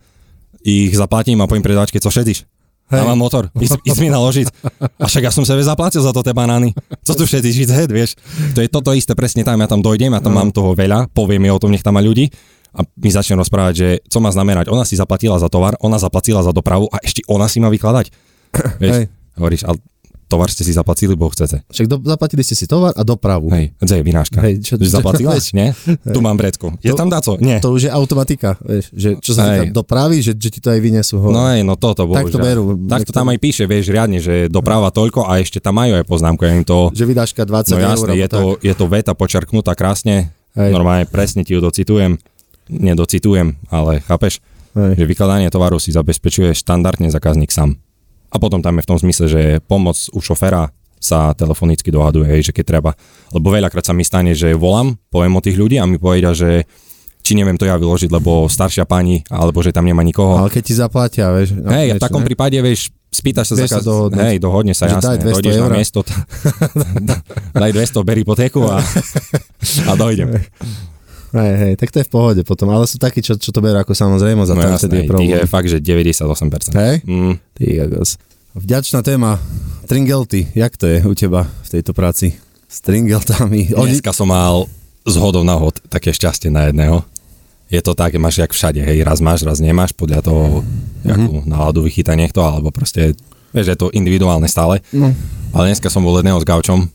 [0.62, 2.46] ich zaplatím a poviem predáčke, co šedíš?
[2.86, 3.02] Hej.
[3.02, 4.46] Ja mám motor, ísť, ísť mi naložiť.
[5.02, 6.70] A však ja som sebe zaplatil za to tie banány.
[7.02, 8.14] Co tu šedíš, ísť head, vieš?
[8.54, 11.42] To je toto isté presne tam, ja tam dojdem, ja tam mám toho veľa, poviem
[11.42, 12.30] mi o tom, nech tam má ľudí
[12.76, 14.68] a my začnem rozprávať, že co má znamenať.
[14.68, 18.12] Ona si zaplatila za tovar, ona zaplatila za dopravu a ešte ona si má vykladať.
[18.82, 19.04] Vieš, Hej.
[19.36, 19.78] Hovoríš, ale
[20.26, 21.62] tovar ste si zaplatili, bo chcete.
[21.64, 23.46] Však do, zaplatili ste si tovar a dopravu.
[23.48, 24.42] Hej, kde je vináška?
[24.42, 25.30] Hej, čo- čo- zaplatila?
[25.38, 25.54] vieš.
[25.54, 25.70] Nie?
[26.02, 26.74] Tu mám vrecko.
[26.80, 27.38] Je To- tam daco?
[27.38, 27.62] Nie.
[27.62, 29.70] To už je automatika, vieš, že čo sa Hej.
[29.70, 31.30] týka dopravy, že, že ti to aj vyniesú hore.
[31.30, 32.18] No hej, no toto bolo.
[32.18, 32.74] Tak to berú.
[32.84, 36.04] Tak to tam aj píše, vieš, riadne, že doprava toľko a ešte tam majú aj
[36.04, 36.90] poznámku, ja im to...
[36.90, 37.82] Že vydáška 20 No eur.
[37.86, 40.74] jasné, alebo je to, je to veta počarknutá krásne, Hej.
[40.74, 42.18] normálne presne ti ju docitujem,
[42.66, 44.42] nedocitujem, ale chápeš,
[44.74, 44.98] Hej.
[44.98, 47.78] že vykladanie tovaru si zabezpečuje štandardne zákazník sám.
[48.30, 52.50] A potom tam je v tom zmysle, že pomoc u šoféra sa telefonicky dohaduje, že
[52.50, 52.90] keď treba.
[53.30, 56.66] Lebo veľakrát sa mi stane, že volám, poviem o tých ľudí a mi povedia, že
[57.20, 60.46] či neviem to ja vyložiť, lebo staršia pani, alebo že tam nemá nikoho.
[60.46, 61.58] Ale keď ti zaplatia, vieš.
[61.58, 62.26] no, Hej, v takom ne?
[62.26, 63.86] prípade, vieš, spýtaš sa Vieš sa zakaz...
[63.86, 64.22] dohodnúť.
[64.22, 65.72] Hej, dohodne sa, Že daj 200 Dojdeš na eur.
[65.74, 66.14] miesto, t-
[67.62, 68.78] daj 200, beri potéku a,
[69.90, 70.38] a dojdem.
[71.34, 73.82] Hej, hej, tak to je v pohode potom, ale sú takí, čo, čo to berú
[73.82, 75.34] ako samozrejmosť a No tam jasné, je problém.
[75.34, 76.76] je fakt, že 98%.
[76.76, 76.94] Hej?
[77.02, 78.10] Mm, Ty kokos.
[78.56, 79.36] Vďačná téma.
[79.84, 82.38] Stringelty, jak to je u teba v tejto práci?
[82.70, 83.74] Stringeltami.
[83.76, 83.94] Oni...
[83.94, 84.64] dneska som mal
[85.06, 87.06] z hodou na hod také šťastie na jedného.
[87.66, 91.06] Je to tak, máš jak všade, hej, raz máš, raz nemáš, podľa toho, mm-hmm.
[91.10, 93.18] jakú náladu vychytá niekto, alebo proste,
[93.50, 94.78] vieš, je to individuálne stále.
[94.94, 95.10] No.
[95.50, 96.86] Ale dneska som bol jedného s gaučom,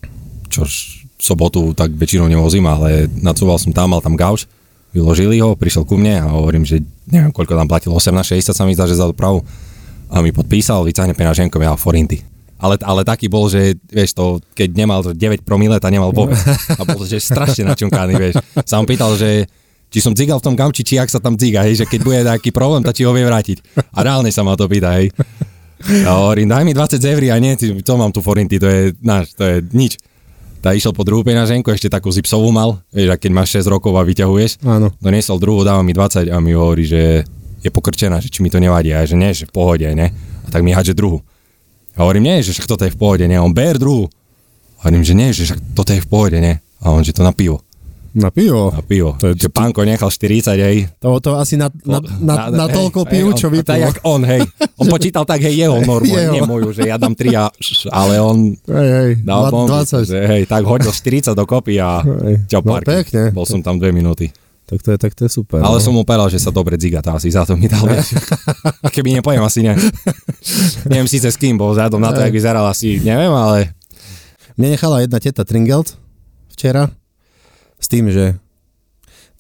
[0.48, 4.50] čož sobotu tak väčšinou nevozím, ale nacúval som tam, mal tam gauč,
[4.92, 8.64] vyložili ho, prišiel ku mne a hovorím, že neviem, koľko tam platil, 18, 60 sa
[8.66, 9.46] mi zdá, že za dopravu.
[10.12, 12.20] A mi podpísal, vycahne peňaženko, ja forinty.
[12.62, 16.38] Ale, ale taký bol, že vieš to, keď nemal to 9 promile, tak nemal vôbec.
[16.80, 18.38] A bol, že strašne načunkaný, vieš.
[18.70, 19.50] Sa on pýtal, že
[19.90, 22.22] či som cigal v tom gauči, či ak sa tam ciga, hej, že keď bude
[22.22, 23.82] nejaký problém, tak či ho vie vrátiť.
[23.98, 25.10] A reálne sa ma to pýta, hej.
[26.06, 29.34] A hovorím, daj mi 20 eur a nie, to mám tu forinty, to je náš,
[29.34, 29.98] to je nič.
[30.62, 33.97] Tak išiel po druhú peňaženku, ešte takú zipsovú mal, vieš, a keď máš 6 rokov
[33.97, 34.93] a vyťahuješ, Áno.
[35.02, 37.26] doniesol druhú, dáva mi 20 a mi hovorí, že
[37.65, 40.13] je pokrčená, že či mi to nevadí, a že nie, že v pohode, ne?
[40.45, 41.26] A tak mi hádže druhú.
[41.97, 43.41] A hovorím, nie, že však toto je v pohode, ne?
[43.41, 44.06] On ber druhú.
[44.82, 46.58] A Hovorím, že nie, že však toto je v pohode, nie?
[46.82, 47.62] A on, že to na pivo.
[48.12, 48.76] Na pivo.
[48.76, 49.15] Na pivo.
[49.24, 50.91] To je- že pánko nechal 40, hej.
[51.00, 53.88] To, to asi na, na, na, na toľko hej, piv, hej, čo on- Tak vypil.
[53.88, 54.41] jak on, hej.
[54.76, 56.34] On počítal tak, hej, jeho normu, Jeho.
[56.36, 57.47] nie moju, že ja dám 3 a,
[57.95, 60.12] ale on Hej, hej, dal dva- bomby, 20.
[60.12, 62.36] že, hej, tak hodil 40 do kopy a Hej.
[62.52, 63.32] No pekne.
[63.32, 64.28] Bol som tam 2 minúty.
[64.67, 65.60] Tak to je, tak to je super.
[65.60, 65.84] Ale no.
[65.84, 67.84] som mu povedal, že sa dobre dzigatá, asi za to mi dal.
[68.95, 69.76] Keby nepojem, asi ne.
[70.88, 73.76] Neviem síce s kým bol, vzhľadom na to, jak vyzeral, asi neviem, ale
[74.56, 75.95] Mne nechala jedna teta Tringelt
[76.52, 76.91] včera
[77.82, 78.38] s tým, že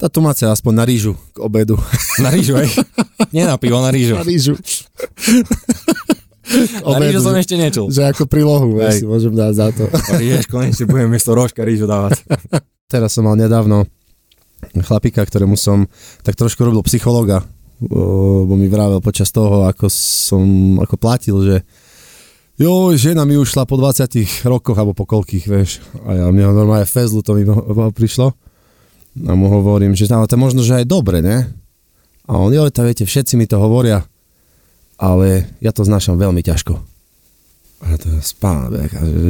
[0.01, 1.77] tá tu máte aspoň na rýžu k obedu.
[2.25, 2.73] na rýžu, hej.
[3.29, 4.17] Nie na pivo, na rýžu.
[4.17, 4.57] Na rýžu.
[6.83, 7.87] Na rýžu som ešte nečul.
[7.93, 9.87] že ako prílohu, vieš, si môžem dať za to.
[10.17, 12.17] Vieš, konečne budem miesto rožka rýžu dávať.
[12.91, 13.87] Teraz som mal nedávno
[14.83, 15.87] chlapika, ktorému som
[16.25, 17.45] tak trošku robil psychologa,
[17.79, 20.43] bo mi vravel počas toho, ako som,
[20.81, 21.55] ako platil, že
[22.61, 25.81] jo, žena mi ušla po 20 rokoch, alebo po koľkých, vieš.
[26.05, 27.43] A ja ho normálne fezlu to mi
[27.97, 28.37] prišlo.
[29.27, 31.49] A mu hovorím, že ale to je možno, že aj dobre, ne?
[32.29, 34.07] A on, jo, to viete, všetci mi to hovoria,
[34.95, 36.79] ale ja to znášam veľmi ťažko.
[37.81, 38.69] A to je spán,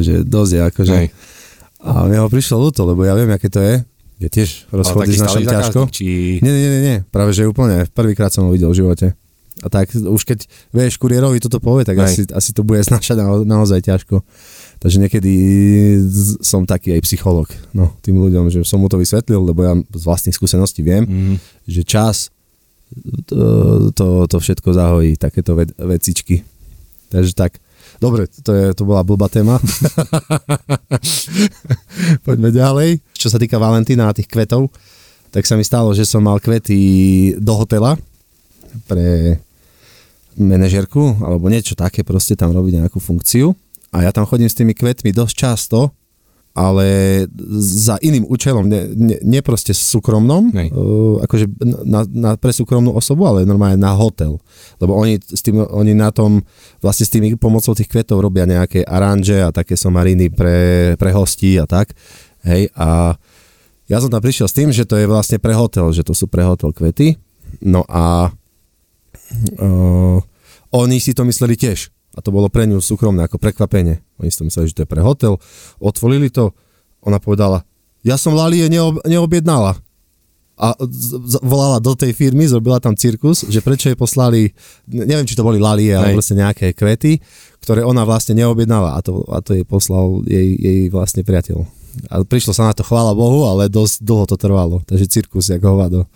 [0.04, 0.94] že, dosť je akože...
[0.94, 1.08] Hej.
[1.82, 3.82] A mne ho prišlo ľúto, lebo ja viem, aké to je.
[4.22, 5.80] Ja tiež rozchody znášam ťažko.
[5.90, 6.38] Či...
[6.38, 7.90] Nie, nie, nie, nie, práve že úplne.
[7.90, 9.18] Prvýkrát som ho videl v živote.
[9.60, 13.44] A tak už keď, vieš, kurierovi toto povie, tak asi, asi to bude znašať na,
[13.44, 14.24] naozaj ťažko.
[14.80, 15.32] Takže niekedy
[16.42, 20.02] som taký aj psycholog no, tým ľuďom, že som mu to vysvetlil, lebo ja z
[20.02, 21.36] vlastných skúseností viem, Mm.
[21.68, 22.16] že čas
[23.24, 23.36] to,
[23.94, 26.44] to, to všetko zahojí, takéto ve, vecičky.
[27.08, 27.56] Takže tak.
[28.02, 29.62] Dobre, to, je, to bola blbá téma.
[32.26, 32.98] Poďme ďalej.
[33.14, 34.68] Čo sa týka Valentína a tých kvetov,
[35.30, 36.78] tak sa mi stalo, že som mal kvety
[37.38, 37.94] do hotela
[38.88, 39.38] pre
[40.36, 43.52] manažerku, alebo niečo také, proste tam robiť nejakú funkciu.
[43.92, 45.92] A ja tam chodím s tými kvetmi dosť často,
[46.52, 46.84] ale
[47.56, 53.24] za iným účelom, ne, ne, ne proste súkromnom, uh, akože na, na, pre súkromnú osobu,
[53.24, 54.36] ale normálne na hotel.
[54.76, 56.44] Lebo oni, s tým, oni na tom,
[56.84, 61.56] vlastne s tými pomocou tých kvetov robia nejaké aranže a také somariny pre, pre hostí
[61.56, 61.96] a tak.
[62.44, 63.16] Hej, a
[63.88, 66.28] ja som tam prišiel s tým, že to je vlastne pre hotel, že to sú
[66.28, 67.16] pre hotel kvety.
[67.64, 68.28] No a
[69.58, 70.18] uh,
[70.72, 71.92] oni si to mysleli tiež.
[72.12, 74.04] A to bolo pre ňu súkromné, ako prekvapenie.
[74.20, 75.40] Oni si to mysleli, že to je pre hotel.
[75.80, 76.52] Otvorili to.
[77.08, 77.64] Ona povedala,
[78.04, 79.80] ja som Lalie neob, neobjednala.
[80.60, 84.52] A z, z, volala do tej firmy, zrobila tam cirkus, že prečo jej poslali,
[84.86, 87.18] ne- neviem, či to boli Lalie, ale proste nejaké kvety,
[87.64, 91.66] ktoré ona vlastne neobjednala a to, a to jej poslal jej, jej vlastne priateľ.
[92.08, 94.80] A prišlo sa na to, chvála Bohu, ale dosť dlho to trvalo.
[94.84, 96.08] Takže cirkus, jak hovado.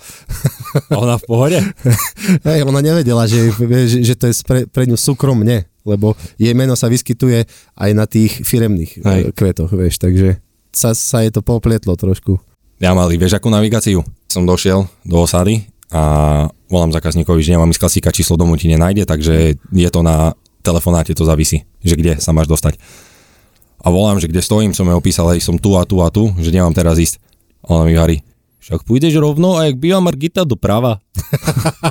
[0.93, 1.59] Ona v pohode?
[2.49, 3.53] Hej, ona nevedela, že,
[3.89, 8.05] že, že to je pre, pre ňu súkromne, lebo jej meno sa vyskytuje aj na
[8.05, 9.21] tých firemných Hej.
[9.23, 10.43] e, kvetoch, vieš, takže
[10.75, 12.37] sa, sa jej to poplietlo trošku.
[12.77, 14.05] Ja mali, vieš akú navigáciu?
[14.29, 19.57] Som došiel do osady a volám zákazníkovi, že nemám ísť číslo domu ti nenájde, takže
[19.57, 20.37] je to na
[20.67, 22.77] telefonáte, to závisí, že kde sa máš dostať.
[23.87, 26.35] A volám, že kde stojím, som jej opísal, hej, som tu a tu a tu,
[26.43, 27.23] že nemám teraz ísť.
[27.63, 28.19] A ona mi hovorí,
[28.59, 30.99] však pôjdeš rovno a jak býva Margita doprava.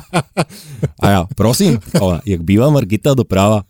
[1.00, 3.64] a ja, prosím, ona, jak býva Margita doprava.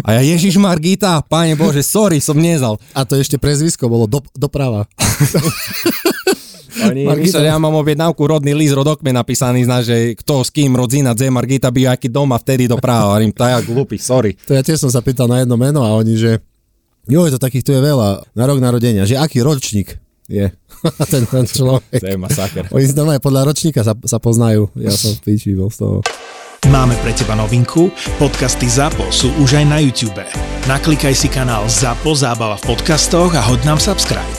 [0.00, 2.80] A ja, Ježiš Margita, páne Bože, sorry, som nezal.
[2.96, 4.88] A to ešte prezvisko bolo do, doprava.
[6.88, 7.44] Oni Margita.
[7.44, 11.68] ja mám objednávku rodný list, rodokme napísaný, znáš, že kto s kým, rodzina, dze, Margita
[11.68, 13.12] by aký doma, vtedy doprava.
[13.12, 14.40] Hovorím, to ja glupý, sorry.
[14.48, 16.40] To ja tiež som sa pýtal na jedno meno a oni, že
[17.08, 19.96] jo, je to takých tu je veľa na rok narodenia, že aký ročník
[20.28, 20.52] je
[21.12, 22.04] ten, ten človek.
[22.04, 22.68] To je masaker.
[22.68, 24.68] Oni si normálne podľa ročníka sa, sa poznajú.
[24.76, 25.96] Ja som v píči bol z toho.
[26.68, 27.88] Máme pre teba novinku,
[28.20, 30.20] podcasty ZAPO sú už aj na YouTube.
[30.66, 34.36] Naklikaj si kanál ZAPO Zábava v podcastoch a hoď nám subscribe.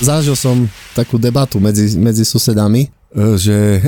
[0.00, 2.88] Zažil som takú debatu medzi, medzi susedami, e,
[3.36, 3.82] že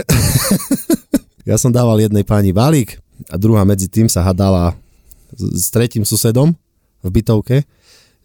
[1.50, 2.98] ja som dával jednej pani balík
[3.30, 4.74] a druhá medzi tým sa hadala
[5.34, 6.54] s, tretím susedom
[7.02, 7.66] v bytovke,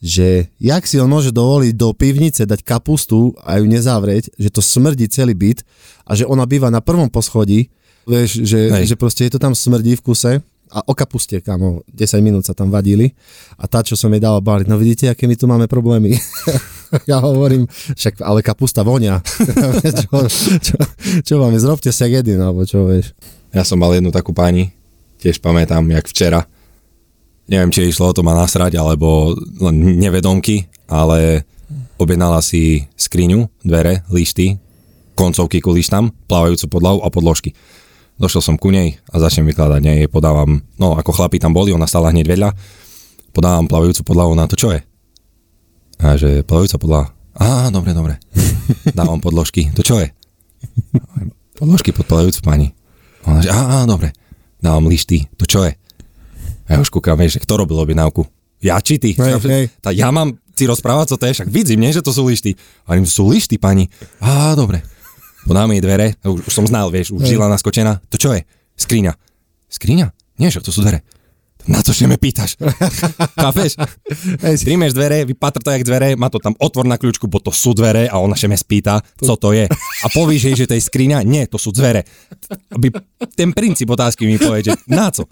[0.01, 4.61] že jak si on môže dovoliť do pivnice dať kapustu a ju nezavrieť, že to
[4.61, 5.61] smrdí celý byt
[6.09, 7.69] a že ona býva na prvom poschodí,
[8.09, 8.85] vieš, že, Hej.
[8.89, 10.33] že proste je to tam smrdí v kuse
[10.71, 13.13] a o kapuste, kamo, 10 minút sa tam vadili
[13.59, 16.17] a tá, čo som jej dala balík, no vidíte, aké my tu máme problémy.
[17.11, 19.19] ja hovorím, však ale kapusta vonia.
[20.01, 20.09] čo,
[20.57, 20.77] čo,
[21.21, 23.11] čo máme, zrobte sa jak jeden, alebo čo, vieš.
[23.51, 24.71] Ja som mal jednu takú pani,
[25.21, 26.49] tiež pamätám, jak včera.
[27.45, 31.45] Neviem, či išlo o to ma nasrať, alebo len nevedomky, ale
[32.01, 34.57] objednala si skriňu, dvere, lišty,
[35.13, 37.53] koncovky ku lištám, plávajúcu podlahu a podložky.
[38.17, 41.73] došiel som ku nej a začnem vykladať, nie, jej podávam, no ako chlapi tam boli,
[41.73, 42.49] ona stála hneď vedľa,
[43.33, 44.81] podávam plavajúcu podlahu na to, čo je?
[46.01, 47.01] A že plavajúca podľa,
[47.37, 48.17] á, dobre, dobre.
[48.97, 50.09] Dávam podložky, to čo je?
[51.57, 52.67] Podložky pod plavajúcu pani.
[53.29, 54.13] Ona že, á, á, dobre.
[54.61, 55.73] Dávam lišty, to čo je?
[56.69, 58.29] A ja už kúkam, vieš, kto robil objednávku?
[58.61, 59.17] Ja či ty?
[59.17, 59.65] Hej, hej.
[59.81, 62.53] Tá, ja mám si rozprávať, co to je, však vidím, nie, že to sú lišty.
[62.85, 63.89] A hovorím, sú lišty, pani.
[64.21, 64.85] Á, dobre.
[65.49, 67.97] Podáme jej dvere, už, už som znal, vieš, už žila naskočená.
[68.13, 68.45] To čo je?
[68.77, 69.17] Skriňa.
[69.73, 70.13] Skriňa?
[70.37, 71.01] Nie, že to sú dvere.
[71.69, 72.57] Na čo me pýtaš?
[73.41, 73.77] Chápeš?
[74.41, 77.77] Príjmeš dvere, vypatr to jak dvere, má to tam otvor na kľúčku, bo to sú
[77.77, 79.69] dvere a ona me spýta, co to je.
[79.69, 81.21] A povíš jej, že to je skriňa?
[81.21, 82.07] Nie, to sú dvere.
[82.73, 82.89] Aby
[83.37, 85.29] ten princíp otázky mi povie, že na co?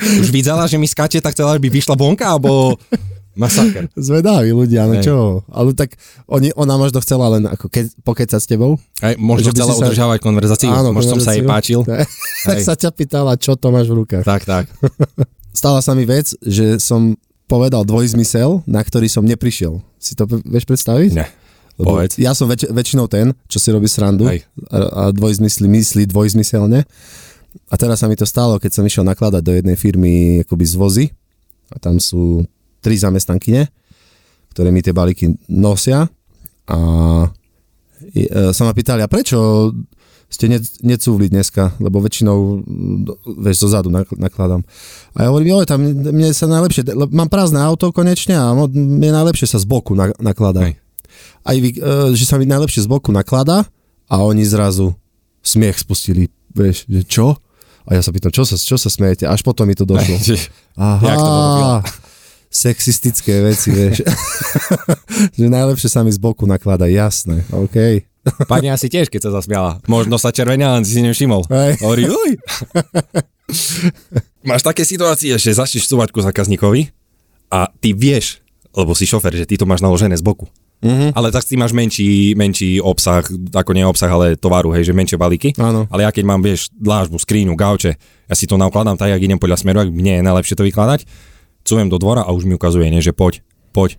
[0.00, 2.80] Už videla, že mi skáče, tak chcela, aby vyšla vonka, alebo
[3.36, 3.88] masaker.
[3.96, 5.44] Zvedaví ľudia, no čo?
[5.52, 5.96] Ale tak
[6.28, 8.76] oni, ona možno chcela len ako ke, pokecať s tebou.
[9.00, 11.80] Aj, možno by chcela si sa- udržávať konverzáciu, možno som sa jej páčil.
[12.48, 14.24] tak sa ťa pýtala, čo to máš v rukách.
[14.24, 14.64] Tak, tak.
[15.52, 19.84] Stala sa mi vec, že som povedal dvojzmysel, na ktorý som neprišiel.
[20.00, 21.12] Si to vieš predstaviť?
[21.12, 21.28] Ne.
[21.76, 22.20] Lebo Povedz.
[22.20, 24.44] Ja som väč- väčšinou ten, čo si robí srandu Hej.
[24.68, 26.84] a, a dvojzmyslí myslí dvojzmyselne.
[27.68, 30.74] A teraz sa mi to stalo, keď som išiel nakladať do jednej firmy akoby z
[30.76, 31.06] vozy
[31.72, 32.44] a tam sú
[32.80, 33.68] tri zamestnankyne,
[34.52, 36.08] ktoré mi tie balíky nosia
[36.68, 36.78] a
[38.12, 39.68] e, sa ma pýtali, a prečo
[40.32, 44.64] ste ne, necúvli dneska, lebo väčšinou, mm, vieš, zo zadu nak- nakladám.
[45.12, 49.44] A ja hovorím, jo, tam mne sa najlepšie, mám prázdne auto konečne a mne najlepšie
[49.44, 50.72] sa z boku na- nakladá.
[50.72, 50.80] Hej.
[51.44, 51.70] Aj e,
[52.16, 53.68] že sa mi najlepšie z boku nakladá
[54.08, 54.96] a oni zrazu
[55.44, 57.26] smiech spustili, vieš, že čo?
[57.84, 59.26] A ja sa pýtam, čo sa, čo sa smejete?
[59.26, 60.16] Až potom mi to došlo.
[60.78, 61.82] Jak to Aha,
[62.52, 64.06] sexistické veci, vieš.
[65.40, 68.06] že najlepšie sa mi z boku nakladá, jasné, OK.
[68.46, 69.82] Pani asi tiež, keď sa zasmiala.
[69.90, 71.46] Možno sa červenia, len si nevšimol.
[71.50, 71.82] Hej.
[71.82, 72.30] Hovorí, uj.
[74.48, 76.90] Máš také situácie, že začneš cúvať ku zákazníkovi
[77.50, 78.42] a ty vieš,
[78.74, 80.48] lebo si šofer, že ty to máš naložené z boku.
[80.82, 81.14] Mm-hmm.
[81.14, 83.22] Ale tak ty máš menší, menší obsah,
[83.54, 85.54] ako nie obsah, ale tovaru, hej, že menšie balíky.
[85.54, 85.86] Áno.
[85.94, 87.94] Ale ja keď mám, vieš, dlážbu, skríňu, gauče,
[88.26, 91.06] ja si to nakladám tak, jak idem podľa smeru, ak mne je najlepšie to vykladať,
[91.62, 93.94] cúvem do dvora a už mi ukazuje, nie, že poď, poď,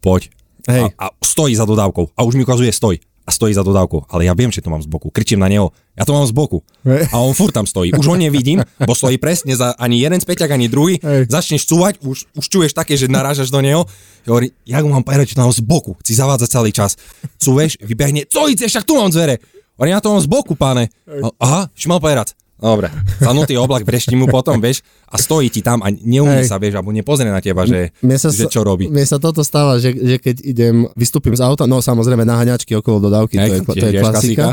[0.00, 0.32] poď.
[0.64, 0.96] Hej.
[0.96, 2.16] A, a stojí za dodávkou.
[2.16, 3.04] A už mi ukazuje stoj.
[3.34, 4.06] Stojí za dodávkou.
[4.14, 5.10] Ale ja viem, že to mám z boku.
[5.10, 5.74] Kričím na neho.
[5.98, 6.62] Ja to mám z boku.
[6.86, 7.90] A on furt tam stojí.
[7.90, 11.02] Už ho nevidím, bo stojí presne za ani jeden späťak, ani druhý.
[11.02, 11.26] Hej.
[11.26, 13.90] Začneš cúvať, už, už čuješ také, že narážaš do neho.
[14.30, 15.98] Hovorí, jak mu mám to mám z boku.
[16.06, 16.94] Si zavádza celý čas.
[17.42, 19.42] Cúveš, vybehne, co ide, však tu mám dvere.
[19.74, 20.94] Hovorí, ja to mám z boku, páne.
[21.42, 22.38] Aha, čo mal povedať?
[22.64, 22.88] Dobre,
[23.20, 26.96] zanutý oblak, breští mu potom, vieš, a stojí ti tam a neumie sa, vieš, alebo
[26.96, 28.88] nepozrie na teba, že, Mne sa, že čo robí.
[28.88, 33.04] Mne sa toto stáva, že, že keď idem, vystúpim z auta, no samozrejme naháňačky okolo
[33.04, 34.00] dodávky, to Hej, je, to je klasika.
[34.00, 34.48] klasika.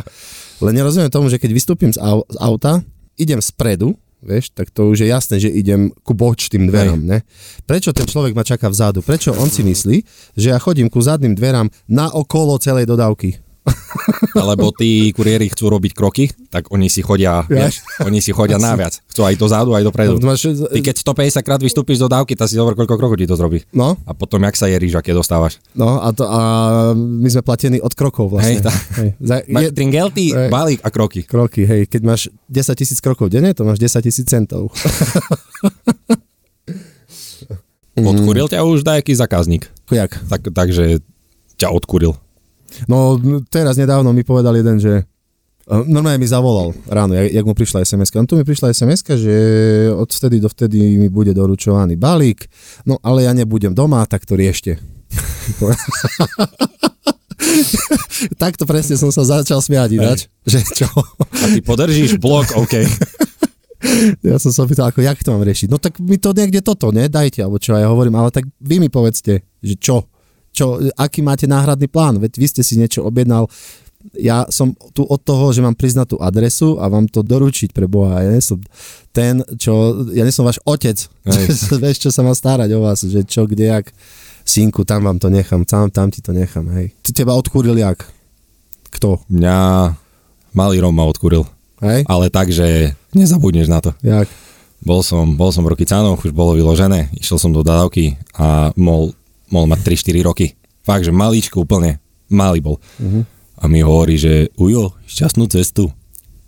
[0.60, 2.84] Len nerozumiem tomu, že keď vystúpim z, au, z auta,
[3.16, 7.24] idem spredu, vieš, tak to už je jasné, že idem ku bočným dverám, ne?
[7.64, 9.02] Prečo ten človek ma čaká vzadu?
[9.02, 9.98] Prečo on si myslí,
[10.38, 13.51] že ja chodím ku zadným dverám na okolo celej dodávky?
[14.34, 17.68] Alebo tí kuriéri chcú robiť kroky, tak oni si chodia, Ja.
[17.68, 18.98] vieš, oni si chodia naviac.
[19.06, 20.18] Chcú aj dozadu, aj dopredu.
[20.18, 23.36] Máš, Ty keď 150 krát vystúpiš do dávky, tak si dobre, koľko krokov ti to
[23.36, 23.62] zrobí.
[23.70, 25.62] no, A potom, jak sa je rýža, keď dostávaš.
[25.72, 26.40] no a, to, a
[26.96, 28.58] my sme platení od krokov vlastne.
[28.58, 28.74] Hej, tá.
[28.98, 29.10] Hej.
[29.20, 30.50] Za, Ma, je, tringelty, Hej.
[30.50, 31.22] balík a kroky.
[31.22, 34.72] kroky, hej, keď máš 10 tisíc krokov denne, to máš 10 tisíc centov.
[37.94, 39.68] Odkuril ťa už dajaký zákazník.
[39.92, 40.16] Jak?
[40.26, 41.04] Tak, takže
[41.60, 42.16] ťa odkuril.
[42.88, 45.04] No teraz nedávno mi povedal jeden, že
[45.68, 49.36] normálne mi zavolal ráno, jak, jak mu prišla sms On tu mi prišla sms že
[49.94, 52.50] od vtedy do vtedy mi bude doručovaný balík,
[52.84, 54.82] no ale ja nebudem doma, tak to riešte.
[58.42, 60.86] Takto presne som sa začal smiať ináč, že čo?
[61.42, 62.74] A ty podržíš blok, OK.
[64.22, 65.66] Ja som sa pýtal, ako, jak to mám riešiť?
[65.66, 67.10] No tak mi to niekde toto, ne?
[67.10, 67.74] Dajte, alebo čo?
[67.74, 70.06] A ja hovorím, ale tak vy mi povedzte, že čo?
[70.52, 70.80] Čo?
[71.00, 72.20] Aký máte náhradný plán?
[72.20, 73.48] Veď vy ste si niečo objednal.
[74.18, 77.86] Ja som tu od toho, že mám priznať tú adresu a vám to doručiť pre
[77.86, 78.26] Boha.
[78.26, 78.58] Ja nie som
[79.14, 80.04] ten, čo...
[80.12, 80.98] Ja nie som váš otec.
[81.84, 83.94] Vieš, čo sa má starať o vás, že čo, kde, jak.
[84.42, 86.98] Synku, tam vám to nechám, tam, tam ti to nechám, hej.
[87.14, 88.10] Teba odkúril jak?
[88.90, 89.22] Kto?
[89.30, 89.58] Mňa
[90.58, 91.46] malý Rom ma odkuril.
[91.82, 92.10] Hej?
[92.10, 93.94] Ale tak, že nezabudneš na to.
[94.02, 94.26] Jak?
[94.82, 99.14] Bol som, bol som v Rokycánoch, už bolo vyložené, išiel som do dodávky a mohol,
[99.52, 100.48] mohol mať 3-4 roky.
[100.82, 102.82] Fakt, že maličko úplne, malý bol.
[102.98, 103.22] Uh-huh.
[103.62, 105.94] A mi hovorí, že ujo, šťastnú cestu.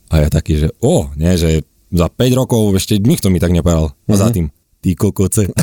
[0.09, 1.61] A ja taký, že o, nie, že
[1.93, 3.93] za 5 rokov ešte nikto mi tak nepovedal.
[4.09, 4.49] A za tým,
[4.81, 5.45] ty kokoce.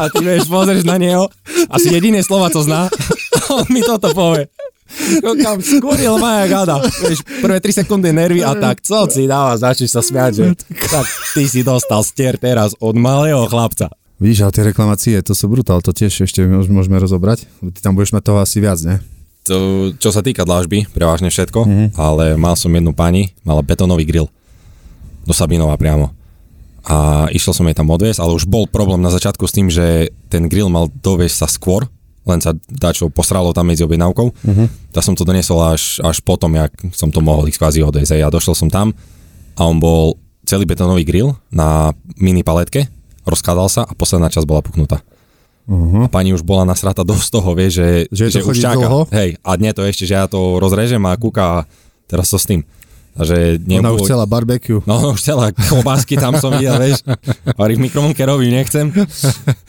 [0.00, 1.32] a ty vieš, pozrieš na neho,
[1.72, 2.92] asi jediné slova, co zná,
[3.56, 4.52] on mi toto povie.
[5.42, 6.76] Kam skuril ma jak hada.
[6.78, 10.46] Vieš, prvé 3 sekundy nervy a tak co si dáva, začneš sa smiať, že
[10.94, 13.90] tak ty si dostal stier teraz od malého chlapca.
[14.22, 17.50] Vidíš, ale tie reklamácie, to sú brutál, to tiež ešte môž- môžeme rozobrať.
[17.60, 19.02] Ty tam budeš mať toho asi viac, ne?
[19.44, 21.88] To, čo sa týka dlážby, prevažne všetko, mm-hmm.
[22.00, 24.32] ale mal som jednu pani, mala betónový grill.
[25.28, 26.14] Do Sabinova priamo.
[26.84, 30.08] A išiel som jej tam odviesť, ale už bol problém na začiatku s tým, že
[30.32, 31.84] ten grill mal doviesť sa skôr,
[32.24, 34.26] len sa dačo posralo tam medzi objednávkou.
[34.32, 34.66] Mm-hmm.
[34.96, 38.16] Tak som to doniesol až, až potom, jak som to mohol ich kvázi odviesť.
[38.16, 38.96] A ja došiel som tam
[39.56, 40.16] a on bol
[40.48, 42.88] celý betónový grill na mini paletke,
[43.24, 45.00] rozkladal sa a posledná časť bola puknutá.
[45.64, 46.04] Uh-huh.
[46.04, 48.76] A pani už bola nasrata dosť toho, vie, že, Že to už čaká.
[48.76, 49.08] dlho?
[49.08, 51.56] Hej, a nie to ešte, že ja to rozrežem a kúka a
[52.04, 52.60] teraz to s tým.
[53.14, 54.82] A že nie Ona už chcela barbecue.
[54.84, 57.06] No, už chcela klobásky, tam som videl, vieš.
[57.56, 58.90] Hovorím, mikromlnke robím, nechcem.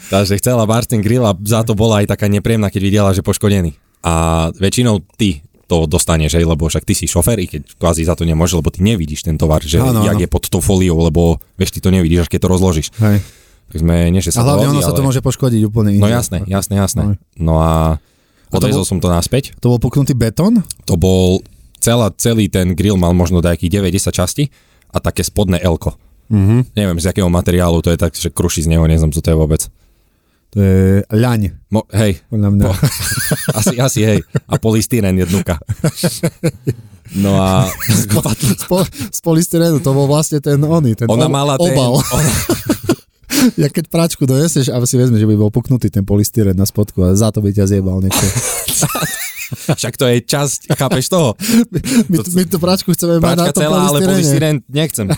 [0.10, 3.22] Takže chcela bar ten grill a za to bola aj taká nepríjemná, keď videla, že
[3.22, 3.78] poškodený.
[4.02, 8.14] A väčšinou ty to dostaneš, hej, lebo však ty si šofér, i keď kvázi za
[8.14, 10.22] to nemôžeš, lebo ty nevidíš ten tovar, že Áno, jak áno.
[10.22, 12.88] je pod tou fóliou, lebo vieš, ty to nevidíš, až keď to rozložíš.
[13.02, 13.22] Hej.
[13.66, 15.90] Tak sme, nie, že A sa hlavne dohodli, ono sa to ale- môže poškodiť úplne
[15.98, 17.02] No jasné, jasné, jasné.
[17.04, 17.16] Hej.
[17.38, 17.98] No a
[18.54, 19.58] odvezol som to naspäť.
[19.60, 20.62] To bol puknutý betón?
[20.86, 21.42] To bol,
[21.82, 24.44] celá, celý ten grill mal možno nejakých 9-10 časti
[24.90, 25.98] a také spodné elko.
[26.30, 26.74] Mhm.
[26.74, 29.38] Neviem, z akého materiálu to je tak, že kruší z neho, neznam, co to je
[29.38, 29.62] vôbec.
[30.54, 32.64] To je ľaň, Mo, hej, podľa mňa.
[32.64, 32.72] po,
[33.60, 34.20] asi, asi hej.
[34.48, 35.60] A polystyren jednotka.
[37.14, 38.08] No a z,
[38.66, 41.70] po, z polystyrénu, to bol vlastne ten oný, ten ona ob- mala ten...
[41.70, 42.00] obal.
[42.00, 42.32] Ona,
[43.62, 47.04] ja keď práčku doneseš a si vezme, že by bol puknutý ten polystyrén na spodku
[47.06, 48.26] a za to by ťa zjebal niekto.
[49.80, 51.38] však to je časť, chápeš toho?
[52.10, 55.08] My, my tú práčku chceme mať na tom celá, ale polystyren nechcem.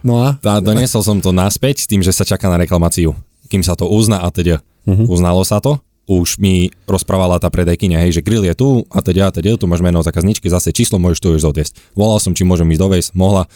[0.00, 0.40] No a?
[0.40, 3.12] Tá, doniesol som to naspäť tým, že sa čaká na reklamáciu.
[3.52, 5.04] Kým sa to uzná a teda uh-huh.
[5.08, 9.28] uznalo sa to, už mi rozprávala tá predajkyňa, hej, že grill je tu a teda
[9.28, 11.76] a teda, tu máš meno zákazničky, zase číslo môžeš tu už odviesť.
[11.96, 13.48] Volal som, či môžem ísť dovesť, mohla.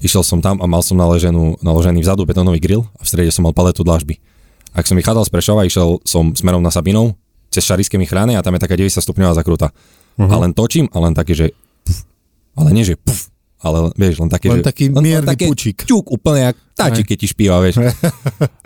[0.00, 3.44] Išiel som tam a mal som naloženú, naložený vzadu betónový grill a v strede som
[3.44, 4.16] mal paletu dlažby.
[4.72, 7.18] Ak som vychádzal z Prešova, išiel som smerom na Sabinov,
[7.52, 9.68] cez Šarické mi a tam je taká 90 stupňová zakrúta.
[10.16, 10.32] Uh-huh.
[10.32, 11.52] A len točím a len také, že
[11.84, 12.08] puf,
[12.56, 13.28] ale nie, že puf,
[13.62, 14.66] ale vieš, len také, Len že...
[14.66, 15.86] taký mierny pučík.
[15.86, 17.78] Ťuk, úplne jak táčik, keď ti špíva, vieš.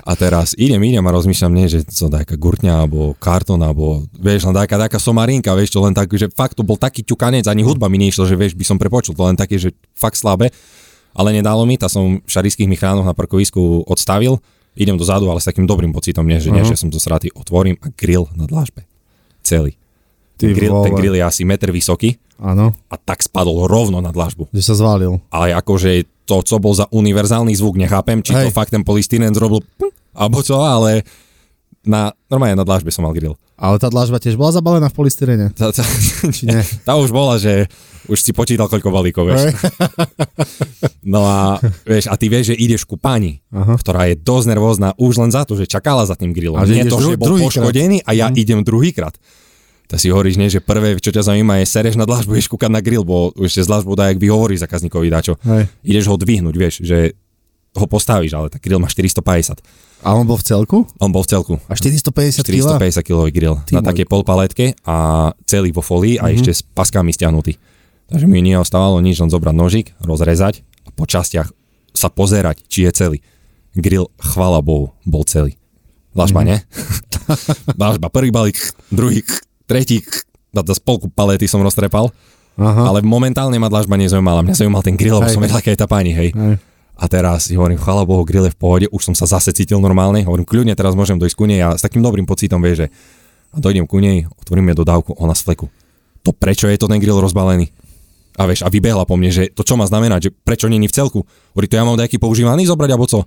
[0.08, 4.48] A teraz idem, idem a rozmýšľam, nie, že to taká gurtňa, alebo kartón, alebo vieš,
[4.48, 7.60] len taká, taká somarinka, vieš, to len tak, že fakt to bol taký ťukanec, ani
[7.60, 10.48] hudba mi neišla, že vieš, by som prepočul, to len také, že fakt slabé.
[11.16, 14.36] Ale nedalo mi, tá som v šarických michránoch na parkovisku odstavil,
[14.76, 17.80] idem dozadu, ale s takým dobrým pocitom, nie, že, nie, že som to sratý, otvorím
[17.80, 18.84] a grill na dlážbe.
[19.40, 19.80] Celý.
[20.36, 24.12] Ty Ten grill, ten grill je asi meter vysoký Áno, a tak spadol rovno na
[24.12, 25.16] dlážbu že sa zvalil.
[25.32, 28.44] ale akože to, co bol za univerzálny zvuk, nechápem, či Hej.
[28.44, 29.64] to fakt ten polystyren zrobil
[30.12, 31.08] alebo čo, ale
[31.88, 33.40] na, normálne na dlážbe som mal grill.
[33.56, 35.48] Ale tá dlažba tiež bola zabalená v polystyrene.
[35.56, 35.80] Tá, tá,
[36.44, 36.60] nie?
[36.88, 37.72] tá už bola, že
[38.04, 39.42] už si počítal, koľko balíkov, vieš.
[41.06, 43.78] No a, vieš, a ty vieš, že ideš ku pani, Aha.
[43.78, 46.58] ktorá je dosť nervózna už len za to, že čakala za tým grillom.
[46.58, 49.14] A že Nie to, že bol poškodený a ja idem druhýkrát.
[49.86, 52.74] Tak si hovoríš, nie, že prvé, čo ťa zaujíma, je sereš na dlažbu, ideš kúkať
[52.74, 55.38] na grill, bo ešte z dlažbu dá, jak vyhovorí zákazníkovi dačo.
[55.46, 55.70] Hej.
[55.86, 57.14] Ideš ho dvihnúť, vieš, že
[57.78, 59.62] ho postavíš, ale tak grill má 450.
[60.04, 60.78] A on bol v celku?
[61.00, 61.54] On bol v celku.
[61.66, 62.78] A 450 kg?
[62.78, 67.14] 450 kg grill Ty na takej polpaletke a celý vo folii a ešte s paskami
[67.14, 67.56] stiahnutý.
[68.06, 71.50] Takže mi neostávalo nič, len zobrať nožik, rozrezať a po častiach
[71.96, 73.18] sa pozerať, či je celý.
[73.74, 75.58] Grill, chvala Bohu, bol celý.
[76.14, 76.52] Dlažba, mm-hmm.
[76.52, 77.74] ne?
[77.80, 78.56] Dlažba, prvý balík,
[78.88, 79.20] druhý,
[79.66, 80.00] tretí,
[80.54, 82.08] na spolku palety som roztrepal,
[82.56, 82.88] Aha.
[82.88, 84.40] ale momentálne ma dlažba nezaujímala.
[84.46, 86.32] Mňa zaujímal ten grill, lebo som vedel, aká je tá pani, hej.
[86.32, 86.56] Hej.
[86.96, 89.76] A teraz si hovorím, chvála Bohu, grill je v pohode, už som sa zase cítil
[89.84, 92.86] normálne, hovorím, kľudne teraz môžem dojsť ku nej a s takým dobrým pocitom vie, že
[93.52, 95.66] a dojdem ku nej, otvorím jej dodávku, ona z fleku.
[96.24, 97.68] To prečo je to ten grill rozbalený?
[98.36, 100.96] A vieš, a vybehla po mne, že to čo má znamenať, že prečo není v
[100.96, 101.24] celku?
[101.56, 103.24] Hovorí, to ja mám nejaký používaný zobrať, alebo co?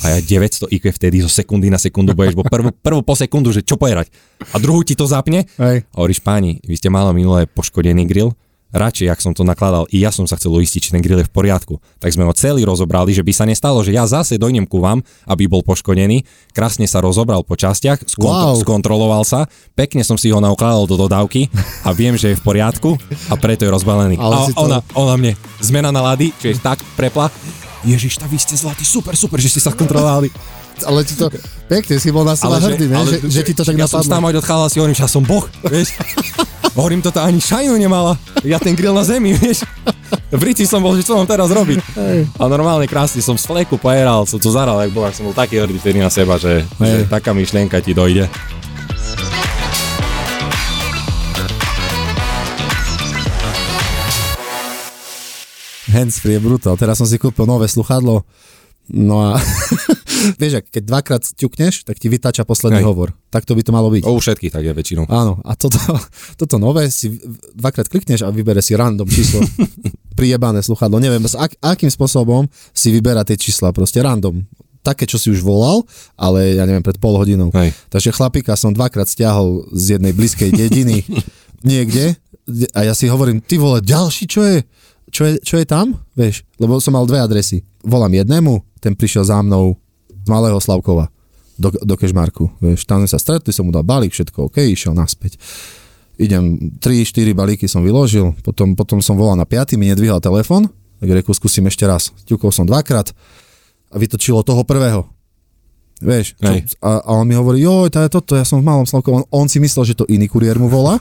[0.00, 3.52] A ja 900 IQ vtedy zo sekundy na sekundu budeš, bo prvú, prvú po sekundu,
[3.52, 4.12] že čo pojerať.
[4.52, 5.84] A druhú ti to zapne Hej.
[5.84, 8.32] a hovoríš, páni, vy ste malo minulé poškodený grill,
[8.72, 11.26] radšej, ak som to nakladal, i ja som sa chcel uistiť, či ten grill je
[11.26, 11.78] v poriadku.
[11.98, 14.98] Tak sme ho celý rozobrali, že by sa nestalo, že ja zase dojdem ku vám,
[15.24, 18.62] aby bol poškodený, krásne sa rozobral po častiach, skontro- Wow.
[18.62, 21.50] skontroloval sa, pekne som si ho naukladal do dodávky
[21.82, 22.94] a viem, že je v poriadku
[23.26, 24.16] a preto je rozbalený.
[24.16, 27.28] Ale a to- ona, ona mne, zmena nálady, čiže tak prepla,
[27.80, 30.28] Ježiš, tak vy ste zlatí, super, super, že ste sa kontrolovali.
[30.80, 31.28] Ale ti to,
[31.66, 32.96] pekne si bol na seba hrdý, ne?
[32.98, 34.12] Že, že, ti to tak ja som napadlo.
[34.14, 35.92] tam aj odchádzal si hovorím, že ja som boh, vieš.
[36.78, 38.14] Hovorím, to tá ani šajnu nemala.
[38.46, 39.66] Ja ten grill na zemi, vieš.
[40.30, 41.82] V Riti som bol, že čo mám teraz robiť.
[42.38, 45.34] A normálne krásny som z fleku pojeral, som to zaral, jak bol, ak som bol
[45.34, 48.30] taký hrdý vtedy na seba, že, že taká myšlienka ti dojde.
[55.90, 56.78] Handsfree je brutál.
[56.78, 58.22] Teraz som si kúpil nové sluchadlo,
[58.94, 59.42] no a
[60.40, 62.88] vieš, keď dvakrát ťukneš, tak ti vytača posledný Hej.
[62.88, 63.08] hovor.
[63.32, 64.02] Tak to by to malo byť.
[64.04, 65.04] O, všetkých tak je väčšinou.
[65.08, 65.78] Áno, a toto,
[66.40, 67.12] toto nové si
[67.56, 69.40] dvakrát klikneš a vybere si random číslo.
[70.20, 71.00] Prijebané sluchadlo.
[71.00, 72.44] Neviem, s ak, akým spôsobom
[72.74, 74.44] si vyberá tie čísla, proste random.
[74.80, 75.84] Také, čo si už volal,
[76.16, 77.52] ale ja neviem, pred pol hodinou.
[77.52, 77.76] Hej.
[77.92, 81.04] Takže chlapika som dvakrát stiahol z jednej blízkej dediny
[81.70, 82.16] niekde
[82.74, 84.64] a ja si hovorím, ty vole, ďalší, čo je?
[85.10, 85.98] Čo je, čo je tam?
[86.14, 87.66] Vieš, lebo som mal dve adresy.
[87.82, 89.74] Volám jednému, ten prišiel za mnou
[90.24, 91.08] z Malého Slavkova
[91.60, 92.48] do, do Kešmarku.
[92.64, 95.36] Vieš, tam sme sa stretli, som mu dal balík, všetko OK, išiel naspäť.
[96.16, 100.68] Idem, 3-4 balíky som vyložil, potom, potom som volal na 5, mi nedvíhal telefon,
[101.00, 102.12] tak reku, skúsim ešte raz.
[102.28, 103.12] Ťukol som dvakrát
[103.92, 105.08] a vytočilo toho prvého.
[106.00, 106.48] Vieš, čo,
[106.80, 109.12] a, a on mi hovorí, joj, to je toto, ja som v malom Slavku.
[109.12, 110.96] On, on si myslel, že to iný kuriér mu volá.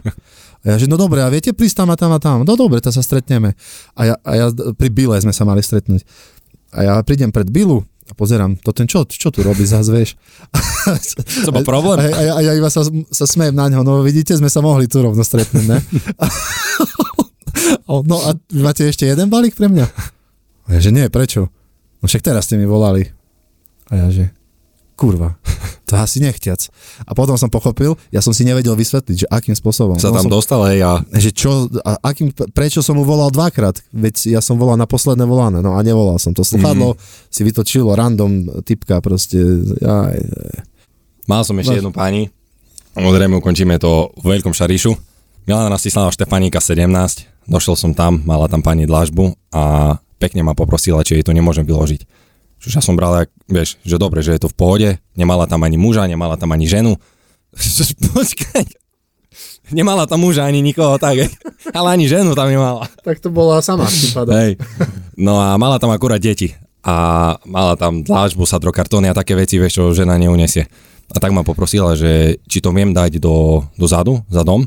[0.59, 2.43] A ja, že no dobre, a viete prísť tam a tam a tam.
[2.43, 3.55] No dobre, tak sa stretneme.
[3.95, 4.45] A ja, a ja
[4.75, 6.03] pri Bile sme sa mali stretnúť.
[6.75, 10.17] A ja prídem pred Bilu a pozerám, to ten čo, čo tu robí zás, vieš.
[11.45, 12.01] To bol problém?
[12.01, 12.81] A, a, a ja iba sa,
[13.13, 15.77] sa smejem na ňo, no vidíte, sme sa mohli tu rovno stretnúť, ne?
[17.89, 19.85] No a vy máte ešte jeden balík pre mňa?
[20.69, 21.49] A ja, že nie, prečo?
[21.99, 23.09] No však teraz ste mi volali.
[23.89, 24.31] A ja, že
[24.99, 25.39] kurva,
[25.87, 26.67] to asi nechtiac.
[27.07, 29.95] A potom som pochopil, ja som si nevedel vysvetliť, že akým spôsobom.
[29.95, 33.79] Sa tam som, dostal, hej, a že čo, a akým, prečo som mu volal dvakrát?
[33.95, 36.43] Veď ja som volal na posledné volané, no a nevolal som to.
[36.43, 37.31] Sluchadlo mm-hmm.
[37.31, 39.39] si vytočilo random typka proste.
[39.79, 40.19] Aj,
[41.23, 42.27] mal som ešte jednu pani.
[42.99, 44.91] Samozrejme, ukončíme to v Veľkom Šarišu.
[45.47, 47.49] Milana Nastislava Štefaníka 17.
[47.49, 51.65] Došiel som tam, mala tam pani dlažbu a pekne ma poprosila, či jej to nemôžem
[51.65, 52.05] vyložiť.
[52.59, 55.79] Čo ja som bral, vieš, že dobre, že je to v pohode, nemala tam ani
[55.79, 56.99] muža, nemala tam ani ženu.
[58.15, 58.67] Počkaj,
[59.71, 61.31] nemala tam muža ani nikoho, tak,
[61.77, 62.85] ale ani ženu tam nemala.
[63.01, 64.31] tak to bola sama tým pádom.
[64.35, 64.51] Hej.
[65.15, 66.51] No a mala tam akurát deti.
[66.79, 70.63] A mala tam dlážbu, sadrokartóny a také veci, vieš, čo žena neunesie.
[71.11, 74.63] A tak ma poprosila, že či to viem dať do, do zadu, za dom,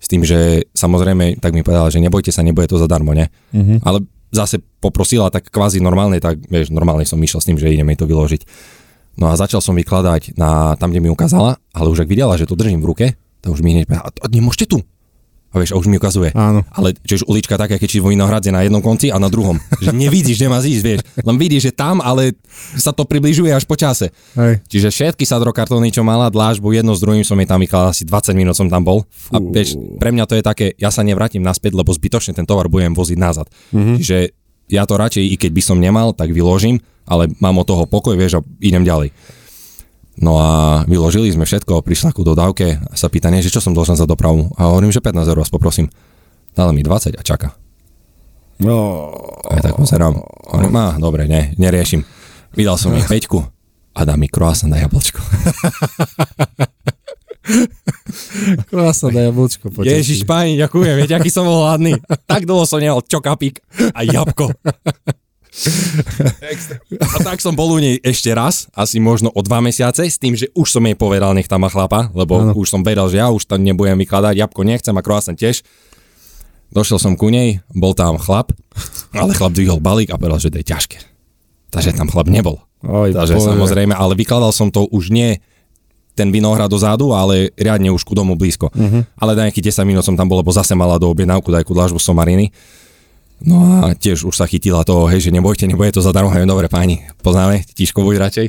[0.00, 3.28] s tým, že samozrejme, tak mi povedala, že nebojte sa, nebude to zadarmo, ne?
[3.52, 3.82] Mhm.
[3.82, 7.98] Ale zase poprosila tak kvázi normálne, tak vieš, normálne som išiel s tým, že ideme
[7.98, 8.46] to vyložiť.
[9.18, 12.46] No a začal som vykladať na tam, kde mi ukázala, ale už ak videla, že
[12.46, 13.06] to držím v ruke,
[13.42, 14.86] tak už mi hneď "A nemôžete tu.
[15.50, 16.30] A vieš, a už mi ukazuje.
[16.38, 16.62] Áno.
[16.70, 19.58] Ale čiže ulička taká, keď či vo Vinohradze na jednom konci a na druhom.
[19.82, 21.00] Že nevidíš, kde máš ísť, vieš.
[21.26, 22.38] Len vidíš, že tam, ale
[22.78, 24.14] sa to približuje až po čase.
[24.38, 24.62] Hej.
[24.70, 28.38] Čiže všetky sadrokartóny, čo mala dlážbu, jedno s druhým som jej tam vykladal, asi 20
[28.38, 29.02] minút som tam bol.
[29.34, 32.70] A vieš, pre mňa to je také, ja sa nevrátim naspäť, lebo zbytočne ten tovar
[32.70, 33.50] budem voziť nazad.
[33.74, 33.96] Mm-hmm.
[33.98, 34.16] Čiže
[34.70, 36.78] ja to radšej, i keď by som nemal, tak vyložím,
[37.10, 39.10] ale mám od toho pokoj, vieš, a idem ďalej.
[40.20, 40.48] No a
[40.84, 44.04] vyložili sme všetko, prišla ku dodávke a sa pýta, nie, že čo som dlžen za
[44.04, 44.52] dopravu.
[44.60, 45.88] A hovorím, že 15 eur vás poprosím.
[46.52, 47.56] Dala mi 20 a čaká.
[48.60, 49.08] No,
[49.48, 50.20] A ja tak pozerám.
[50.52, 52.04] Hovorím, á, dobre, ne, neriešim.
[52.52, 53.40] Vydal som jej peťku
[53.96, 55.24] a dá mi croissant na jablčko.
[58.70, 59.70] krásna na jablčko.
[59.70, 59.96] poteší.
[59.96, 61.96] Ježiš, páni, ďakujem, viete, aký som bol hladný.
[62.28, 63.60] Tak dlho som nemal čokapík
[63.96, 64.52] a jabko.
[67.00, 70.38] A tak som bol u nej ešte raz, asi možno o dva mesiace, s tým,
[70.38, 72.52] že už som jej povedal, nech tam má chlapa, lebo Áno.
[72.54, 75.66] už som vedel, že ja už tam nebudem vykladať, jabko nechcem a croissant tiež.
[76.70, 78.54] Došiel som ku nej, bol tam chlap,
[79.10, 80.98] ale chlap dvihol balík a povedal, že to je ťažké.
[81.74, 82.62] Takže tam chlap nebol.
[82.86, 83.48] Oj, Takže bože.
[83.50, 85.42] samozrejme, ale vykladal som to už nie
[86.14, 88.68] ten vinohrad dozadu, ale riadne už ku domu blízko.
[88.72, 89.02] Uh-huh.
[89.16, 91.96] Ale na nejakých 10 minút som tam bol, lebo zase mala do objednávku dajku dlažbu
[92.02, 92.50] somariny.
[93.40, 96.68] No a tiež už sa chytila toho, hej, že nebojte, nebude to zadarmo, hej, dobre
[96.68, 98.46] páni, poznáme, tíško buď radšej.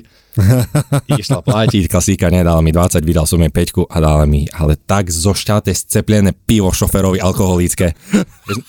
[1.22, 5.08] Išla platiť, klasíka, nedala mi 20, vydal som jej 5 a dala mi, ale tak
[5.08, 7.96] zošťaté, sceplené pivo šoferovi alkoholické.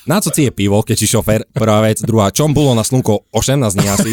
[0.06, 3.30] Na co si je pivo, keď si šofer, prvá vec, druhá, čom bolo na slnko
[3.34, 4.10] 18 dní asi.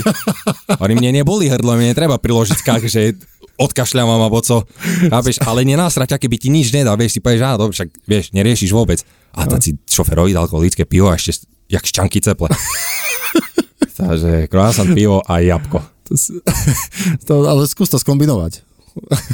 [0.81, 3.17] Hovorím, mne neboli hrdlo, mne netreba priložiť skak, že
[3.59, 4.65] odkašľam alebo co.
[5.11, 8.71] Chápeš, ale nenásrať, keby ti nič nedal, vieš, si povieš, á, dobre, však vieš, neriešiš
[8.71, 9.03] vôbec.
[9.35, 12.49] A tak si šoferovi dal alkoholické pivo a ešte jak šťanky ceple.
[13.99, 15.83] Takže croissant, pivo a jabko.
[16.09, 16.41] To, si-
[17.27, 18.65] to, ale skús to skombinovať.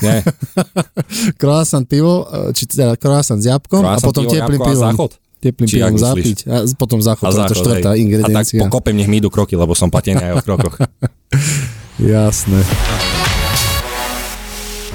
[0.03, 0.21] Nie,
[1.41, 4.83] Croissant pivo, e, či teda croissant s jabkom a Croissant, potom pivo, teplým a pivom.
[4.91, 5.11] záchod?
[5.41, 7.95] Teplým Či pivom zapiť a potom záchod, a to je záchod, štvrtá hej.
[7.95, 8.61] A tak ingrediencia.
[8.67, 10.75] pokopem, nech mi idú kroky, lebo som platený aj o krokoch.
[12.01, 12.59] Jasné.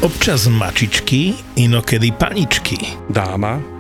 [0.05, 2.79] Občas mačičky, inokedy paničky.
[3.09, 3.80] Dáma